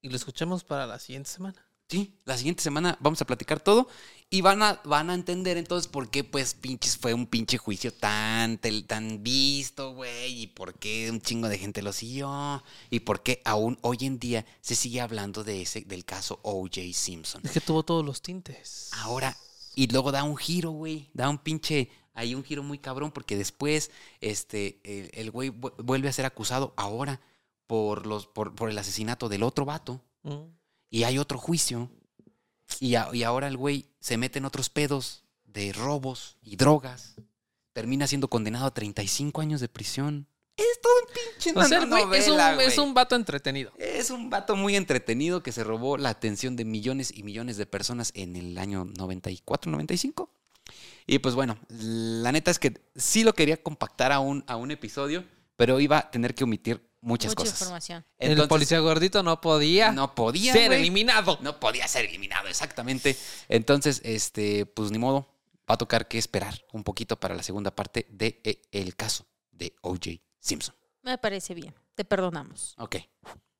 [0.00, 1.66] y lo escuchamos para la siguiente semana.
[1.92, 3.86] Sí, la siguiente semana vamos a platicar todo
[4.30, 7.92] y van a, van a entender entonces por qué, pues, pinches, fue un pinche juicio
[7.92, 13.00] tan, tel- tan visto, güey, y por qué un chingo de gente lo siguió, y
[13.00, 16.80] por qué aún hoy en día se sigue hablando de ese, del caso O.J.
[16.94, 17.42] Simpson.
[17.44, 18.88] Es que tuvo todos los tintes.
[18.92, 19.36] Ahora,
[19.74, 23.36] y luego da un giro, güey, da un pinche, hay un giro muy cabrón, porque
[23.36, 23.90] después,
[24.22, 24.80] este,
[25.20, 27.20] el, güey vu- vuelve a ser acusado ahora
[27.66, 30.44] por, los, por, por el asesinato del otro vato Mm.
[30.92, 31.90] Y hay otro juicio.
[32.78, 37.14] Y, a- y ahora el güey se mete en otros pedos de robos y drogas.
[37.72, 40.26] Termina siendo condenado a 35 años de prisión.
[40.56, 43.72] Es todo un pinche O sea, el güey es, un, novela, es un vato entretenido.
[43.78, 47.64] Es un vato muy entretenido que se robó la atención de millones y millones de
[47.66, 50.30] personas en el año 94, 95.
[51.06, 54.70] Y pues bueno, la neta es que sí lo quería compactar a un, a un
[54.70, 55.24] episodio,
[55.56, 57.60] pero iba a tener que omitir muchas Mucha cosas.
[57.60, 58.04] información.
[58.18, 61.38] el policía gordito no podía no podía ser eliminado.
[61.42, 63.16] No podía ser eliminado, exactamente.
[63.48, 65.28] Entonces, este, pues ni modo,
[65.70, 69.26] va a tocar que esperar un poquito para la segunda parte de eh, el caso
[69.50, 70.12] de O.J.
[70.40, 70.74] Simpson.
[71.02, 71.74] Me parece bien.
[71.94, 72.74] Te perdonamos.
[72.78, 72.96] Ok.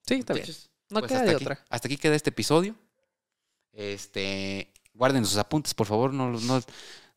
[0.06, 0.46] Sí, está bien.
[0.88, 1.64] No pues queda hasta de aquí- otra.
[1.68, 2.74] Hasta aquí queda este episodio.
[3.72, 6.60] Este, guarden sus apuntes, por favor, no, no,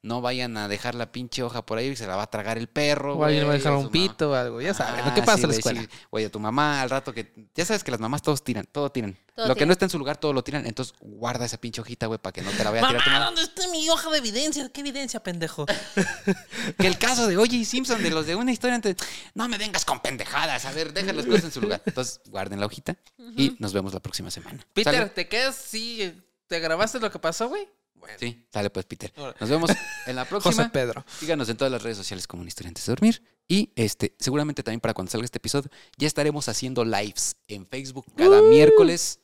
[0.06, 2.58] no vayan a dejar la pinche hoja por ahí y se la va a tragar
[2.60, 3.16] el perro.
[3.18, 4.62] O alguien va a dejar a un pito o algo.
[4.62, 5.82] Ya saben, Ah, lo que pasa sí, en la güey, escuela.
[5.82, 6.30] sí.
[6.30, 7.50] Tu mamá al rato que.
[7.56, 9.18] Ya sabes que las mamás todos tiran, todo tiran.
[9.36, 10.66] Todo lo que no está en su lugar, todo lo tiran.
[10.66, 13.10] Entonces, guarda esa pinche hojita, güey, para que no te la vaya a tirar tu
[13.10, 13.26] Mamá.
[13.26, 14.70] ¿dónde está mi hoja de evidencia?
[14.70, 15.66] ¿Qué evidencia, pendejo?
[16.78, 17.66] Que el caso de O.J.
[17.66, 18.96] Simpson, de los de una historia antes.
[19.34, 20.66] No me vengas con pendejadas.
[20.66, 21.82] A ver, deja las cosas en su lugar.
[21.86, 22.96] Entonces, guarden la hojita
[23.36, 24.66] y nos vemos la próxima semana.
[24.74, 25.10] Peter, ¿Sale?
[25.10, 27.68] ¿te quedas si te grabaste lo que pasó, güey?
[28.06, 29.12] Bueno, Sí, sale pues, Peter.
[29.40, 29.70] Nos vemos
[30.08, 30.54] en la próxima.
[30.54, 31.04] José Pedro.
[31.20, 33.24] Síganos en todas las redes sociales como una historia antes de dormir.
[33.48, 38.06] Y este, seguramente también para cuando salga este episodio, ya estaremos haciendo lives en Facebook
[38.16, 38.46] cada Uh.
[38.50, 39.20] miércoles.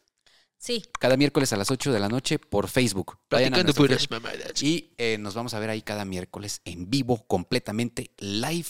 [0.58, 0.84] Sí.
[1.00, 3.18] Cada miércoles a las 8 de la noche por Facebook.
[3.28, 4.62] Platicando puras mamadas.
[4.62, 8.68] y eh, nos vamos a ver ahí cada miércoles en vivo, completamente live,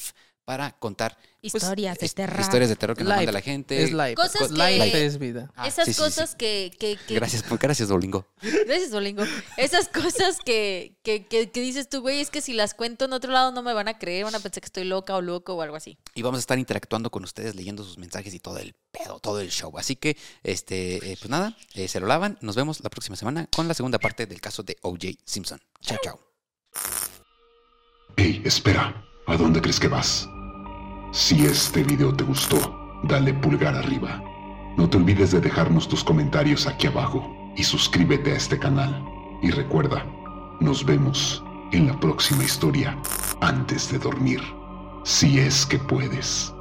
[0.51, 2.41] para contar pues, Historias de terror.
[2.41, 3.19] Historias de terror que nos Live.
[3.19, 3.81] manda la gente.
[3.81, 4.15] Es live.
[4.15, 5.49] Cosas Co- live que- es vida.
[5.55, 6.03] Ah, Esas sí, sí, sí.
[6.03, 8.27] cosas Que, que, que- Gracias, gracias, Dolingo.
[8.41, 9.23] Gracias, Dolingo.
[9.55, 13.13] Esas cosas que, que, que, que dices tú, güey, es que si las cuento en
[13.13, 15.53] otro lado no me van a creer, van a pensar que estoy loca o loco
[15.55, 15.97] o algo así.
[16.15, 19.39] Y vamos a estar interactuando con ustedes, leyendo sus mensajes y todo el pedo, todo
[19.39, 19.71] el show.
[19.77, 22.37] Así que, este, eh, pues nada, eh, se lo lavan.
[22.41, 25.17] Nos vemos la próxima semana con la segunda parte del caso de O.J.
[25.23, 25.61] Simpson.
[25.79, 26.19] Chao, chao.
[28.17, 29.07] Hey, espera.
[29.27, 30.27] ¿A dónde crees que vas?
[31.11, 32.57] Si este video te gustó,
[33.03, 34.23] dale pulgar arriba.
[34.77, 39.05] No te olvides de dejarnos tus comentarios aquí abajo y suscríbete a este canal.
[39.41, 40.05] Y recuerda,
[40.61, 41.43] nos vemos
[41.73, 42.97] en la próxima historia
[43.41, 44.41] antes de dormir.
[45.03, 46.53] Si es que puedes.